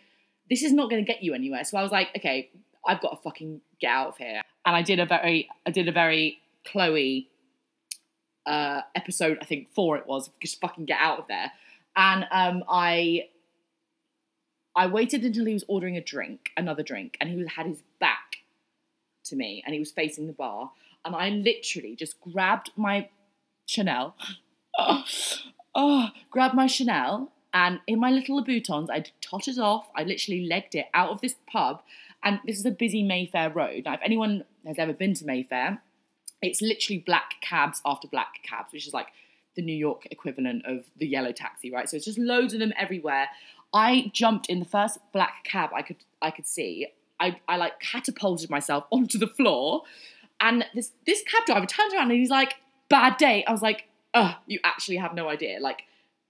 this 0.48 0.62
is 0.62 0.72
not 0.72 0.90
going 0.90 1.04
to 1.04 1.12
get 1.12 1.22
you 1.22 1.34
anywhere. 1.34 1.64
So 1.64 1.76
I 1.78 1.82
was 1.82 1.92
like, 1.92 2.08
okay, 2.16 2.50
I've 2.86 3.00
got 3.00 3.10
to 3.10 3.22
fucking 3.22 3.60
get 3.80 3.90
out 3.90 4.08
of 4.08 4.16
here. 4.18 4.42
And 4.64 4.76
I 4.76 4.82
did 4.82 4.98
a 4.98 5.06
very, 5.06 5.48
I 5.66 5.70
did 5.70 5.88
a 5.88 5.92
very 5.92 6.40
Chloe 6.64 7.28
uh, 8.46 8.82
episode. 8.94 9.38
I 9.40 9.44
think 9.44 9.68
four 9.74 9.96
it 9.96 10.06
was. 10.06 10.30
Just 10.40 10.60
fucking 10.60 10.84
get 10.86 11.00
out 11.00 11.18
of 11.18 11.26
there. 11.28 11.52
And 11.96 12.26
um, 12.30 12.64
I, 12.68 13.28
I 14.74 14.86
waited 14.86 15.24
until 15.24 15.46
he 15.46 15.54
was 15.54 15.64
ordering 15.68 15.96
a 15.96 16.02
drink, 16.02 16.50
another 16.56 16.82
drink, 16.82 17.16
and 17.20 17.30
he 17.30 17.46
had 17.54 17.66
his 17.66 17.82
back 17.98 18.38
to 19.24 19.36
me 19.36 19.62
and 19.64 19.74
he 19.74 19.78
was 19.78 19.90
facing 19.90 20.26
the 20.26 20.32
bar 20.32 20.70
and 21.06 21.14
I 21.14 21.30
literally 21.30 21.94
just 21.94 22.20
grabbed 22.20 22.72
my 22.76 23.08
Chanel, 23.66 24.16
oh, 24.78 25.04
oh, 25.74 26.08
grabbed 26.30 26.54
my 26.54 26.66
Chanel 26.66 27.32
and 27.54 27.80
in 27.86 28.00
my 28.00 28.10
little 28.10 28.42
Louboutins 28.42 28.90
I 28.90 29.04
tottered 29.20 29.58
off. 29.58 29.88
I 29.94 30.02
literally 30.02 30.46
legged 30.46 30.74
it 30.74 30.86
out 30.92 31.10
of 31.10 31.20
this 31.20 31.36
pub 31.50 31.82
and 32.26 32.40
this 32.44 32.58
is 32.58 32.66
a 32.66 32.72
busy 32.72 33.04
Mayfair 33.04 33.50
road. 33.50 33.84
Now 33.84 33.94
if 33.94 34.00
anyone 34.02 34.44
has 34.66 34.78
ever 34.78 34.92
been 34.92 35.14
to 35.14 35.24
Mayfair, 35.24 35.80
it's 36.42 36.60
literally 36.60 36.98
black 36.98 37.34
cabs 37.40 37.80
after 37.86 38.08
black 38.08 38.40
cabs, 38.42 38.72
which 38.72 38.86
is 38.86 38.92
like 38.92 39.06
the 39.54 39.62
New 39.62 39.74
York 39.74 40.08
equivalent 40.10 40.66
of 40.66 40.84
the 40.98 41.06
yellow 41.06 41.30
taxi, 41.30 41.70
right? 41.70 41.88
So 41.88 41.96
it's 41.96 42.04
just 42.04 42.18
loads 42.18 42.52
of 42.52 42.58
them 42.58 42.72
everywhere. 42.76 43.28
I 43.72 44.10
jumped 44.12 44.48
in 44.48 44.58
the 44.58 44.64
first 44.64 44.98
black 45.12 45.44
cab 45.44 45.70
I 45.72 45.82
could 45.82 45.96
I 46.20 46.32
could 46.32 46.48
see. 46.48 46.88
I, 47.20 47.40
I 47.48 47.56
like 47.56 47.78
catapulted 47.78 48.50
myself 48.50 48.86
onto 48.90 49.18
the 49.18 49.28
floor. 49.28 49.84
And 50.40 50.66
this 50.74 50.90
this 51.06 51.22
cab 51.22 51.46
driver 51.46 51.64
turns 51.64 51.94
around 51.94 52.10
and 52.10 52.18
he's 52.18 52.28
like, 52.28 52.54
bad 52.88 53.18
day. 53.18 53.44
I 53.46 53.52
was 53.52 53.62
like, 53.62 53.84
oh, 54.14 54.34
you 54.48 54.58
actually 54.64 54.96
have 54.96 55.14
no 55.14 55.28
idea. 55.28 55.60
Like, 55.60 55.84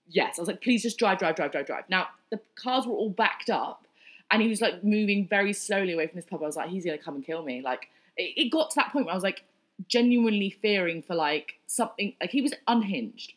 yes. 0.09 0.39
I 0.39 0.43
was 0.43 0.49
like, 0.49 0.61
please 0.61 0.83
just 0.83 0.99
drive, 0.99 1.19
drive, 1.19 1.37
drive, 1.37 1.53
drive, 1.53 1.67
drive. 1.67 1.85
Now, 1.89 2.09
the 2.31 2.41
cars 2.55 2.87
were 2.87 2.93
all 2.93 3.11
backed 3.11 3.49
up 3.49 3.86
and 4.31 4.43
he 4.43 4.49
was 4.49 4.61
like 4.61 4.83
moving 4.83 5.27
very 5.29 5.53
slowly 5.53 5.93
away 5.93 6.07
from 6.07 6.17
this 6.17 6.27
pub. 6.27 6.43
I 6.43 6.47
was 6.47 6.57
like, 6.57 6.69
he's 6.69 6.85
gonna 6.85 6.99
come 6.99 7.17
and 7.17 7.25
kill 7.25 7.43
me. 7.43 7.63
Like, 7.63 7.89
it, 8.17 8.33
it 8.37 8.51
got 8.51 8.71
to 8.71 8.77
that 8.77 8.93
point 8.93 9.07
where 9.07 9.13
I 9.13 9.17
was 9.17 9.25
like 9.25 9.45
genuinely 9.89 10.51
fearing 10.51 11.03
for 11.03 11.15
like 11.15 11.55
something 11.67 12.15
like 12.21 12.31
he 12.31 12.41
was 12.41 12.55
unhinged 12.67 13.35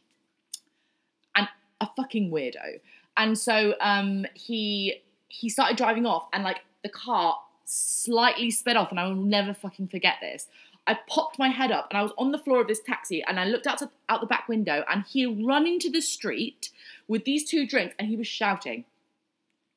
and 1.36 1.48
a 1.82 1.88
fucking 1.96 2.32
weirdo. 2.32 2.80
And 3.18 3.38
so 3.38 3.76
um 3.82 4.26
he 4.34 5.02
he 5.28 5.50
started 5.50 5.78
driving 5.78 6.06
off 6.06 6.28
and 6.34 6.44
like 6.44 6.62
the 6.84 6.90
car 6.90 7.36
slightly 7.66 8.50
sped 8.50 8.76
off, 8.76 8.90
and 8.90 9.00
I 9.00 9.08
will 9.08 9.16
never 9.16 9.54
fucking 9.54 9.90
forget 9.90 10.16
this. 10.22 10.48
I 10.88 10.98
popped 11.08 11.38
my 11.38 11.50
head 11.50 11.72
up 11.72 11.88
and 11.92 12.00
I 12.00 12.02
was 12.02 12.14
on 12.18 12.32
the 12.32 12.40
floor 12.40 12.62
of 12.62 12.68
this 12.68 12.80
taxi 12.80 13.24
and 13.28 13.40
I 13.40 13.46
looked 13.46 13.68
out 13.68 13.78
to, 13.78 13.92
out 14.08 14.22
the 14.22 14.28
back 14.28 14.48
window 14.48 14.84
and 14.92 15.04
he 15.08 15.24
run 15.24 15.68
into 15.68 15.88
the 15.88 16.02
street 16.02 16.72
with 17.08 17.26
these 17.26 17.48
two 17.48 17.68
drinks 17.68 17.94
and 18.00 18.08
he 18.08 18.18
was 18.18 18.26
shouting. 18.26 18.86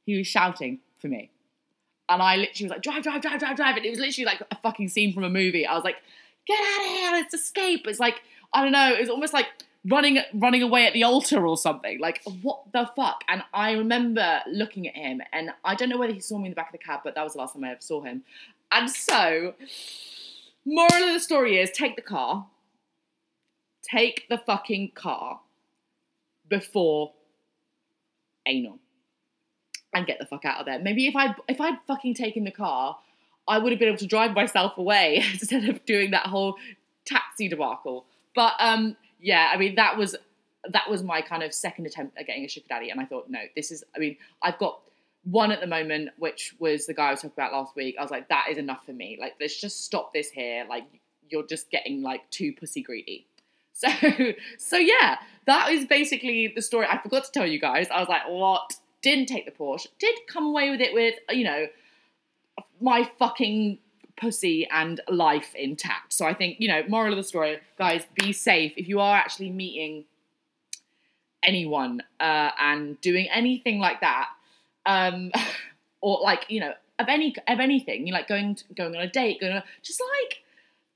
He 0.07 0.17
was 0.17 0.27
shouting 0.27 0.79
for 1.03 1.09
me. 1.09 1.31
And 2.09 2.23
I 2.23 2.37
literally 2.37 2.67
was 2.67 2.71
like, 2.71 2.83
drive, 2.83 3.03
drive, 3.03 3.21
drive, 3.21 3.41
drive, 3.41 3.57
drive. 3.57 3.77
And 3.77 3.85
it 3.85 3.91
was 3.91 3.99
literally 3.99 4.25
like 4.25 4.43
a 4.51 4.57
fucking 4.57 4.89
scene 4.89 5.13
from 5.13 5.25
a 5.25 5.31
movie. 5.31 5.67
I 5.67 5.75
was 5.75 5.85
like, 5.85 5.97
get 6.47 6.59
out 6.59 6.81
of 6.81 6.91
here, 6.91 7.11
let's 7.13 7.35
escape. 7.35 7.87
It's 7.87 8.01
like, 8.01 8.23
I 8.53 8.63
don't 8.63 8.73
know, 8.73 8.95
it 8.95 9.01
was 9.01 9.11
almost 9.11 9.35
like 9.35 9.47
running 9.89 10.19
running 10.35 10.63
away 10.63 10.87
at 10.87 10.93
the 10.93 11.03
altar 11.03 11.47
or 11.47 11.57
something. 11.57 11.99
Like 12.01 12.23
what 12.43 12.73
the 12.73 12.89
fuck? 12.95 13.25
And 13.29 13.43
I 13.53 13.73
remember 13.73 14.41
looking 14.47 14.89
at 14.89 14.95
him, 14.95 15.21
and 15.33 15.51
I 15.65 15.75
don't 15.75 15.89
know 15.89 15.99
whether 15.99 16.13
he 16.13 16.21
saw 16.21 16.39
me 16.39 16.47
in 16.47 16.51
the 16.51 16.57
back 16.57 16.69
of 16.69 16.73
the 16.73 16.79
cab, 16.79 17.01
but 17.05 17.15
that 17.15 17.25
was 17.25 17.33
the 17.35 17.41
last 17.41 17.55
time 17.55 17.65
I 17.65 17.73
ever 17.73 17.81
saw 17.81 18.03
him. 18.03 18.23
And 18.71 18.91
so, 18.91 19.55
moral 20.65 21.09
of 21.09 21.15
the 21.15 21.21
story 21.21 21.59
is: 21.59 21.71
take 21.71 21.97
the 21.97 22.03
car, 22.03 22.47
take 23.83 24.29
the 24.29 24.39
fucking 24.39 24.93
car 24.95 25.41
before 26.49 27.13
anal, 28.47 28.79
and 29.95 30.07
get 30.07 30.19
the 30.19 30.27
fuck 30.27 30.45
out 30.45 30.61
of 30.61 30.67
there. 30.67 30.79
Maybe 30.79 31.07
if 31.07 31.17
I 31.17 31.35
if 31.49 31.61
I'd 31.61 31.79
fucking 31.87 32.15
taken 32.15 32.45
the 32.45 32.51
car. 32.51 32.99
I 33.49 33.59
would 33.59 33.73
have 33.73 33.81
been 33.81 33.89
able 33.89 33.99
to 33.99 34.07
drive 34.07 34.35
myself 34.35 34.79
away 34.79 35.17
instead 35.33 35.69
of 35.69 35.85
doing 35.85 36.13
that 36.13 36.27
whole 36.27 36.55
taxi 37.05 37.49
debacle. 37.49 38.07
But 38.37 38.53
um, 38.61 38.97
yeah, 39.21 39.51
I 39.53 39.57
mean 39.57 39.75
that 39.75 39.97
was 39.97 40.15
that 40.69 40.89
was 40.89 41.03
my 41.03 41.21
kind 41.23 41.43
of 41.43 41.53
second 41.53 41.87
attempt 41.87 42.17
at 42.19 42.27
getting 42.27 42.45
a 42.45 42.49
sugar 42.49 42.67
daddy, 42.69 42.91
and 42.91 43.01
I 43.01 43.05
thought, 43.05 43.29
no, 43.29 43.41
this 43.57 43.71
is. 43.71 43.85
I 43.97 43.99
mean, 43.99 44.17
I've 44.43 44.59
got 44.59 44.81
one 45.25 45.53
at 45.53 45.61
the 45.61 45.67
moment, 45.67 46.11
which 46.19 46.55
was 46.59 46.87
the 46.87 46.95
guy 46.95 47.09
I 47.09 47.11
was 47.13 47.21
talking 47.21 47.35
about 47.37 47.53
last 47.53 47.77
week. 47.77 47.97
I 47.99 48.03
was 48.03 48.11
like, 48.11 48.29
that 48.29 48.47
is 48.51 48.59
enough 48.59 48.85
for 48.85 48.93
me. 48.93 49.19
Like, 49.21 49.35
let's 49.41 49.61
just 49.61 49.85
stop 49.85 50.13
this 50.13 50.31
here. 50.31 50.65
Like, 50.69 50.85
you're 51.29 51.47
just 51.47 51.71
getting 51.71 52.03
like 52.03 52.29
too 52.31 52.53
pussy 52.53 52.83
greedy. 52.83 53.27
So, 53.75 53.89
so 54.59 54.77
yeah, 54.77 55.17
that 55.47 55.71
is 55.71 55.87
basically 55.87 56.53
the 56.55 56.61
story. 56.61 56.87
I 56.89 57.01
forgot 57.03 57.25
to 57.25 57.33
tell 57.33 57.47
you 57.47 57.59
guys. 57.59 57.89
I 57.91 58.01
was 58.01 58.09
like, 58.09 58.29
what? 58.29 58.75
Didn't 59.03 59.27
take 59.27 59.45
the 59.45 59.53
Porsche. 59.53 59.89
Did 59.99 60.15
come 60.29 60.47
away 60.47 60.71
with 60.71 60.81
it 60.81 60.95
with, 60.95 61.15
you 61.31 61.45
know, 61.45 61.67
my 62.81 63.09
fucking 63.19 63.79
pussy 64.17 64.67
and 64.71 65.01
life 65.09 65.55
intact. 65.55 66.13
So 66.13 66.27
I 66.27 66.35
think, 66.35 66.61
you 66.61 66.69
know, 66.69 66.83
moral 66.89 67.13
of 67.13 67.17
the 67.17 67.23
story, 67.23 67.59
guys, 67.79 68.05
be 68.15 68.33
safe. 68.33 68.73
If 68.77 68.89
you 68.89 69.01
are 69.01 69.17
actually 69.17 69.51
meeting 69.51 70.05
anyone 71.43 72.03
uh, 72.21 72.51
and 72.61 73.01
doing 73.01 73.29
anything 73.31 73.81
like 73.81 74.01
that, 74.01 74.29
um, 74.87 75.33
or 76.01 76.21
like, 76.23 76.47
you 76.49 76.61
know, 76.61 76.75
of 76.99 77.09
any 77.09 77.35
of 77.49 77.61
anything, 77.61 78.07
you 78.07 78.13
like 78.13 78.29
going 78.29 78.55
to, 78.55 78.65
going 78.75 78.95
on 78.95 79.03
a 79.03 79.09
date, 79.09 79.41
going 79.41 79.61
just 79.83 80.01
like 80.21 80.43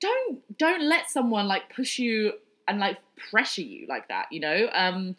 don't 0.00 0.58
don't 0.58 0.82
let 0.82 1.10
someone 1.10 1.48
like 1.48 1.74
push 1.74 1.98
you 1.98 2.34
and 2.68 2.78
like 2.78 2.98
pressure 3.30 3.62
you 3.62 3.86
like 3.88 4.08
that, 4.08 4.26
you 4.30 4.40
know? 4.40 4.68
Um 4.72 5.16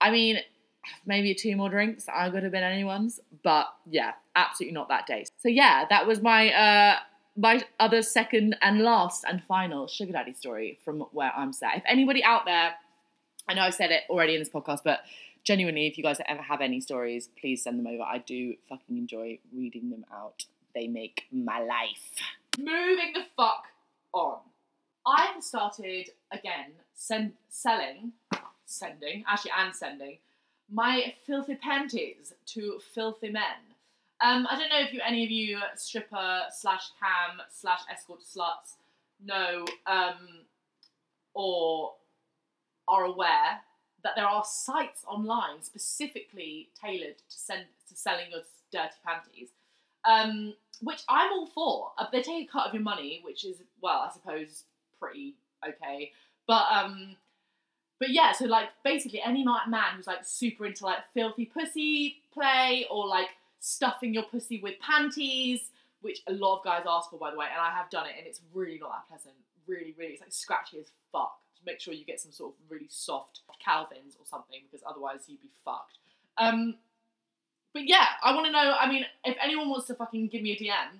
I 0.00 0.10
mean, 0.10 0.38
maybe 1.06 1.34
two 1.34 1.56
more 1.56 1.68
drinks, 1.68 2.06
I 2.08 2.28
would 2.28 2.42
have 2.42 2.52
been 2.52 2.62
anyone's, 2.62 3.20
but 3.42 3.66
yeah, 3.88 4.12
absolutely 4.36 4.74
not 4.74 4.88
that 4.88 5.06
day. 5.06 5.24
So 5.42 5.48
yeah, 5.48 5.84
that 5.88 6.06
was 6.06 6.20
my 6.22 6.52
uh 6.52 6.96
my 7.36 7.62
other 7.78 8.02
second 8.02 8.56
and 8.62 8.80
last 8.82 9.24
and 9.28 9.42
final 9.44 9.86
sugar 9.86 10.12
daddy 10.12 10.32
story 10.34 10.78
from 10.84 11.00
where 11.12 11.32
I'm 11.36 11.52
sat. 11.52 11.76
If 11.76 11.84
anybody 11.86 12.24
out 12.24 12.44
there, 12.46 12.74
I 13.48 13.54
know 13.54 13.62
I've 13.62 13.74
said 13.74 13.90
it 13.92 14.02
already 14.10 14.34
in 14.34 14.40
this 14.40 14.48
podcast, 14.50 14.80
but 14.84 15.00
genuinely, 15.44 15.86
if 15.86 15.96
you 15.96 16.02
guys 16.02 16.18
ever 16.26 16.42
have 16.42 16.60
any 16.60 16.80
stories, 16.80 17.28
please 17.40 17.62
send 17.62 17.78
them 17.78 17.86
over. 17.86 18.02
I 18.02 18.18
do 18.18 18.54
fucking 18.68 18.96
enjoy 18.96 19.38
reading 19.54 19.90
them 19.90 20.04
out. 20.12 20.44
they 20.74 20.86
make 20.88 21.24
my 21.32 21.60
life. 21.60 22.10
Moving 22.58 23.12
the 23.14 23.24
fuck 23.36 23.64
on. 24.12 24.40
I 25.06 25.26
have 25.32 25.42
started 25.42 26.10
again 26.32 26.72
send, 26.94 27.32
selling, 27.48 28.12
sending, 28.66 29.24
actually, 29.26 29.52
and 29.56 29.74
sending 29.74 30.18
my 30.70 31.14
filthy 31.26 31.54
panties 31.54 32.32
to 32.46 32.80
filthy 32.94 33.30
men. 33.30 33.42
Um, 34.20 34.46
I 34.50 34.58
don't 34.58 34.68
know 34.68 34.80
if 34.80 34.92
you 34.92 35.00
any 35.06 35.24
of 35.24 35.30
you 35.30 35.60
stripper 35.76 36.42
slash 36.50 36.90
cam 37.00 37.40
slash 37.50 37.80
escort 37.90 38.20
sluts 38.20 38.74
know 39.24 39.64
um, 39.86 40.44
or 41.34 41.92
are 42.88 43.04
aware 43.04 43.60
that 44.02 44.12
there 44.16 44.26
are 44.26 44.44
sites 44.44 45.04
online 45.06 45.62
specifically 45.62 46.68
tailored 46.80 47.18
to 47.18 47.38
send 47.38 47.64
to 47.88 47.96
selling 47.96 48.26
your 48.30 48.40
dirty 48.72 48.94
panties, 49.04 49.48
um, 50.04 50.54
which 50.80 51.02
I'm 51.08 51.32
all 51.32 51.46
for. 51.46 51.92
Uh, 51.98 52.06
they 52.12 52.22
take 52.22 52.48
a 52.48 52.52
cut 52.52 52.66
of 52.66 52.74
your 52.74 52.82
money, 52.82 53.20
which 53.24 53.44
is 53.44 53.58
well, 53.80 54.08
I 54.08 54.12
suppose 54.12 54.64
pretty 55.00 55.34
okay, 55.66 56.12
but 56.46 56.64
um, 56.72 57.16
but 57.98 58.10
yeah, 58.10 58.32
so 58.32 58.46
like 58.46 58.68
basically 58.84 59.20
any 59.20 59.44
ma- 59.44 59.66
man 59.66 59.96
who's 59.96 60.06
like 60.06 60.24
super 60.24 60.66
into 60.66 60.84
like 60.84 60.98
filthy 61.14 61.46
pussy 61.46 62.16
play 62.32 62.86
or 62.90 63.06
like 63.06 63.28
stuffing 63.60 64.14
your 64.14 64.24
pussy 64.24 64.60
with 64.62 64.74
panties, 64.80 65.70
which 66.00 66.20
a 66.26 66.32
lot 66.32 66.58
of 66.58 66.64
guys 66.64 66.84
ask 66.88 67.10
for 67.10 67.18
by 67.18 67.30
the 67.30 67.36
way, 67.36 67.46
and 67.50 67.60
I 67.60 67.70
have 67.70 67.90
done 67.90 68.06
it 68.06 68.14
and 68.16 68.26
it's 68.26 68.40
really 68.54 68.78
not 68.78 68.90
that 68.90 69.08
pleasant. 69.08 69.34
Really, 69.66 69.94
really, 69.98 70.12
it's 70.12 70.22
like 70.22 70.32
scratchy 70.32 70.78
as 70.78 70.86
fuck. 71.12 71.38
Just 71.52 71.66
make 71.66 71.80
sure 71.80 71.92
you 71.92 72.04
get 72.04 72.20
some 72.20 72.32
sort 72.32 72.54
of 72.54 72.70
really 72.70 72.86
soft 72.88 73.40
Calvins 73.68 74.16
or 74.18 74.24
something 74.24 74.60
because 74.70 74.84
otherwise 74.88 75.20
you'd 75.26 75.42
be 75.42 75.50
fucked. 75.64 75.98
Um, 76.38 76.76
but 77.72 77.86
yeah, 77.86 78.06
I 78.22 78.34
want 78.34 78.46
to 78.46 78.52
know. 78.52 78.76
I 78.78 78.88
mean, 78.88 79.04
if 79.24 79.36
anyone 79.42 79.68
wants 79.68 79.86
to 79.88 79.94
fucking 79.94 80.28
give 80.28 80.42
me 80.42 80.52
a 80.52 80.56
DM, 80.56 80.98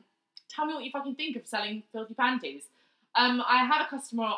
tell 0.49 0.67
me 0.67 0.75
what 0.75 0.85
you 0.85 0.91
fucking 0.91 1.15
think 1.15 1.37
of 1.37 1.47
selling 1.47 1.83
filthy 1.93 2.15
panties. 2.15 2.65
Um, 3.15 3.43
I 3.47 3.65
have 3.65 3.87
a 3.87 3.89
customer 3.89 4.31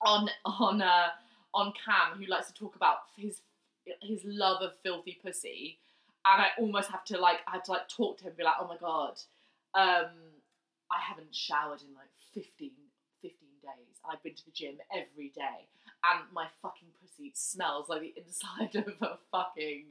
on 0.00 0.28
on 0.44 0.80
uh, 0.80 1.08
on 1.54 1.72
cam 1.72 2.18
who 2.18 2.26
likes 2.26 2.46
to 2.48 2.54
talk 2.54 2.76
about 2.76 2.98
his 3.16 3.40
his 4.00 4.22
love 4.24 4.62
of 4.62 4.72
filthy 4.82 5.18
pussy, 5.22 5.78
and 6.24 6.42
I 6.42 6.48
almost 6.58 6.90
have 6.90 7.04
to 7.06 7.18
like 7.18 7.38
I 7.46 7.52
had 7.52 7.64
to 7.64 7.72
like 7.72 7.88
talk 7.88 8.18
to 8.18 8.24
him 8.24 8.28
and 8.28 8.36
be 8.36 8.44
like, 8.44 8.54
oh 8.60 8.68
my 8.68 8.76
god, 8.76 9.20
um, 9.74 10.12
I 10.90 11.00
haven't 11.00 11.34
showered 11.34 11.82
in 11.82 11.94
like 11.94 12.10
15, 12.34 12.70
15 13.22 13.48
days. 13.62 14.00
I've 14.08 14.22
been 14.22 14.34
to 14.34 14.44
the 14.44 14.52
gym 14.52 14.76
every 14.94 15.30
day, 15.34 15.66
and 16.10 16.20
my 16.32 16.46
fucking 16.62 16.88
pussy 17.00 17.32
smells 17.34 17.88
like 17.88 18.02
the 18.02 18.14
inside 18.16 18.76
of 18.86 18.94
a 19.02 19.18
fucking 19.30 19.84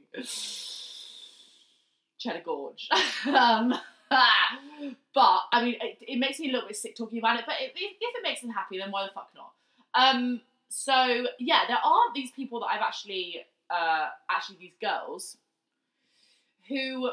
cheddar 2.18 2.42
gorge. 2.44 2.88
um, 3.26 3.74
but 5.14 5.40
I 5.52 5.64
mean, 5.64 5.76
it, 5.80 5.98
it, 6.00 6.18
makes 6.18 6.38
me 6.38 6.50
a 6.50 6.52
little 6.52 6.68
bit 6.68 6.76
sick 6.76 6.96
talking 6.96 7.18
about 7.18 7.38
it. 7.38 7.44
But 7.46 7.56
if, 7.60 7.72
if 7.74 8.16
it 8.16 8.22
makes 8.22 8.40
them 8.40 8.50
happy, 8.50 8.78
then 8.78 8.90
why 8.90 9.04
the 9.04 9.12
fuck 9.12 9.30
not? 9.34 9.52
Um, 9.94 10.40
so 10.72 11.26
yeah, 11.38 11.60
there 11.68 11.76
are 11.76 12.14
these 12.14 12.30
people 12.30 12.60
that 12.60 12.66
I've 12.66 12.80
actually, 12.80 13.44
uh, 13.68 14.08
actually 14.30 14.56
these 14.58 14.76
girls, 14.80 15.36
who 16.66 17.10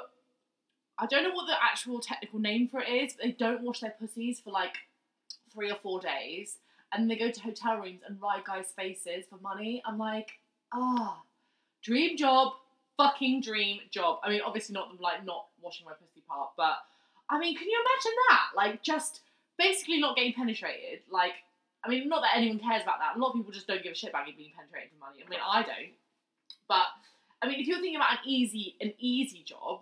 I 0.98 1.06
don't 1.06 1.24
know 1.24 1.32
what 1.32 1.48
the 1.48 1.62
actual 1.62 2.00
technical 2.00 2.40
name 2.40 2.70
for 2.70 2.80
it 2.80 2.88
is, 2.88 3.14
but 3.14 3.26
they 3.26 3.32
don't 3.32 3.62
wash 3.62 3.82
their 3.82 3.94
pussies 4.00 4.40
for 4.40 4.52
like 4.52 4.76
three 5.54 5.70
or 5.70 5.76
four 5.76 6.00
days, 6.00 6.58
and 6.94 7.12
they 7.12 7.18
go 7.18 7.30
to 7.30 7.42
hotel 7.42 7.78
rooms 7.78 8.00
and 8.08 8.22
ride 8.22 8.46
guys' 8.46 8.72
faces 8.76 9.26
for 9.30 9.38
money. 9.42 9.84
I'm 9.86 9.98
like, 9.98 10.30
ah, 10.74 11.22
dream 11.84 12.16
job, 12.16 12.54
fucking 12.96 13.42
dream 13.42 13.82
job. 13.92 14.20
I 14.24 14.30
mean, 14.30 14.42
obviously 14.46 14.74
not 14.74 15.02
like 15.02 15.26
not 15.26 15.48
washing 15.62 15.86
my 15.86 15.94
pussy 15.94 16.24
part, 16.30 16.52
but 16.56 16.78
I 17.30 17.38
mean, 17.40 17.58
can 17.58 17.68
you 17.68 17.84
imagine 17.86 18.18
that? 18.30 18.44
Like 18.56 18.84
just 18.84 19.20
basically 19.58 20.00
not 20.00 20.16
getting 20.16 20.32
penetrated. 20.32 21.02
Like, 21.12 21.34
I 21.84 21.90
mean, 21.90 22.10
not 22.10 22.22
that 22.22 22.36
anyone 22.36 22.60
cares 22.60 22.84
about 22.84 23.00
that. 23.00 23.16
A 23.16 23.20
lot 23.20 23.30
of 23.30 23.36
people 23.36 23.52
just 23.52 23.68
don't 23.68 23.82
give 23.82 23.94
a 23.94 23.96
shit 23.96 24.10
about 24.10 24.28
you 24.28 24.36
being 24.36 24.52
penetrated 24.56 24.90
for 24.92 25.00
money. 25.06 25.24
I 25.26 25.30
mean, 25.30 25.40
I 25.46 25.62
don't. 25.64 25.94
But 26.68 26.86
I 27.42 27.48
mean, 27.48 27.60
if 27.60 27.68
you're 27.68 27.78
thinking 27.78 27.96
about 27.96 28.12
an 28.12 28.18
easy, 28.26 28.76
an 28.82 28.94
easy 29.00 29.44
job, 29.44 29.82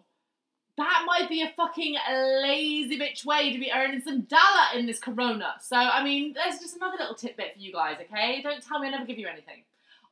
that 0.77 1.05
might 1.07 1.27
be 1.27 1.41
a 1.41 1.51
fucking 1.57 1.95
lazy 2.43 2.99
bitch 2.99 3.25
way 3.25 3.51
to 3.51 3.60
be 3.60 3.71
earning 3.73 4.01
some 4.01 4.21
dollar 4.21 4.77
in 4.77 4.86
this 4.86 4.99
corona. 4.99 5.55
So, 5.60 5.75
I 5.75 6.03
mean, 6.03 6.33
there's 6.33 6.60
just 6.60 6.75
another 6.75 6.97
little 6.99 7.15
tidbit 7.15 7.53
for 7.53 7.60
you 7.60 7.73
guys, 7.73 7.97
okay? 7.99 8.41
Don't 8.43 8.63
tell 8.63 8.79
me 8.79 8.88
I 8.88 8.91
never 8.91 9.05
give 9.05 9.17
you 9.17 9.27
anything. 9.27 9.63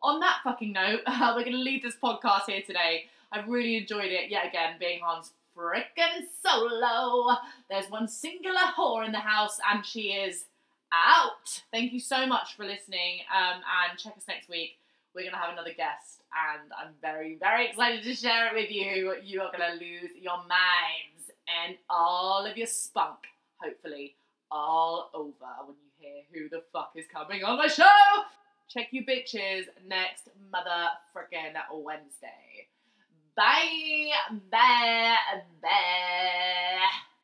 On 0.02 0.20
that 0.22 0.40
fucking 0.44 0.74
note, 0.74 1.02
we're 1.08 1.44
going 1.44 1.52
to 1.52 1.58
leave 1.58 1.84
this 1.84 1.96
podcast 2.04 2.48
here 2.48 2.64
today. 2.66 3.06
I've 3.32 3.48
really 3.48 3.78
enjoyed 3.78 4.12
it 4.12 4.32
yet 4.32 4.48
again, 4.48 4.78
being 4.80 5.02
Hans 5.04 5.34
frickin' 5.56 6.26
solo. 6.44 7.38
There's 7.70 7.90
one 7.90 8.08
singular 8.08 8.60
whore 8.76 9.06
in 9.06 9.12
the 9.12 9.20
house, 9.20 9.60
and 9.72 9.86
she 9.86 10.14
is 10.14 10.46
out. 10.94 11.64
Thank 11.72 11.94
you 11.94 12.00
so 12.00 12.26
much 12.26 12.56
for 12.56 12.66
listening, 12.66 13.22
um, 13.34 13.62
and 13.90 13.98
check 13.98 14.14
us 14.18 14.24
next 14.28 14.50
week. 14.50 14.78
We're 15.14 15.22
going 15.22 15.34
to 15.34 15.40
have 15.40 15.54
another 15.54 15.74
guest 15.76 16.16
and 16.36 16.72
I'm 16.78 16.94
very, 17.02 17.38
very 17.40 17.68
excited 17.68 18.04
to 18.04 18.16
share 18.16 18.48
it 18.48 18.54
with 18.54 18.72
you. 18.72 19.16
You 19.24 19.42
are 19.42 19.52
going 19.52 19.72
to 19.72 19.86
lose 19.86 20.12
your 20.22 20.38
minds 20.38 21.32
and 21.66 21.78
all 21.90 22.46
of 22.46 22.58
your 22.58 22.68
spunk, 22.68 23.20
hopefully, 23.58 24.16
all 24.52 25.10
over 25.14 25.32
when 25.66 25.76
you 25.78 25.92
hear 25.98 26.24
who 26.34 26.50
the 26.50 26.64
fuck 26.74 26.92
is 26.96 27.06
coming 27.12 27.44
on 27.44 27.58
my 27.58 27.68
show. 27.68 27.86
Check 28.68 28.88
you 28.92 29.06
bitches 29.06 29.66
next 29.88 30.30
mother 30.52 30.90
frickin' 31.16 31.54
Wednesday. 31.72 32.68
Bye, 33.36 34.12
bye, 34.52 35.18
bye. 35.62 37.15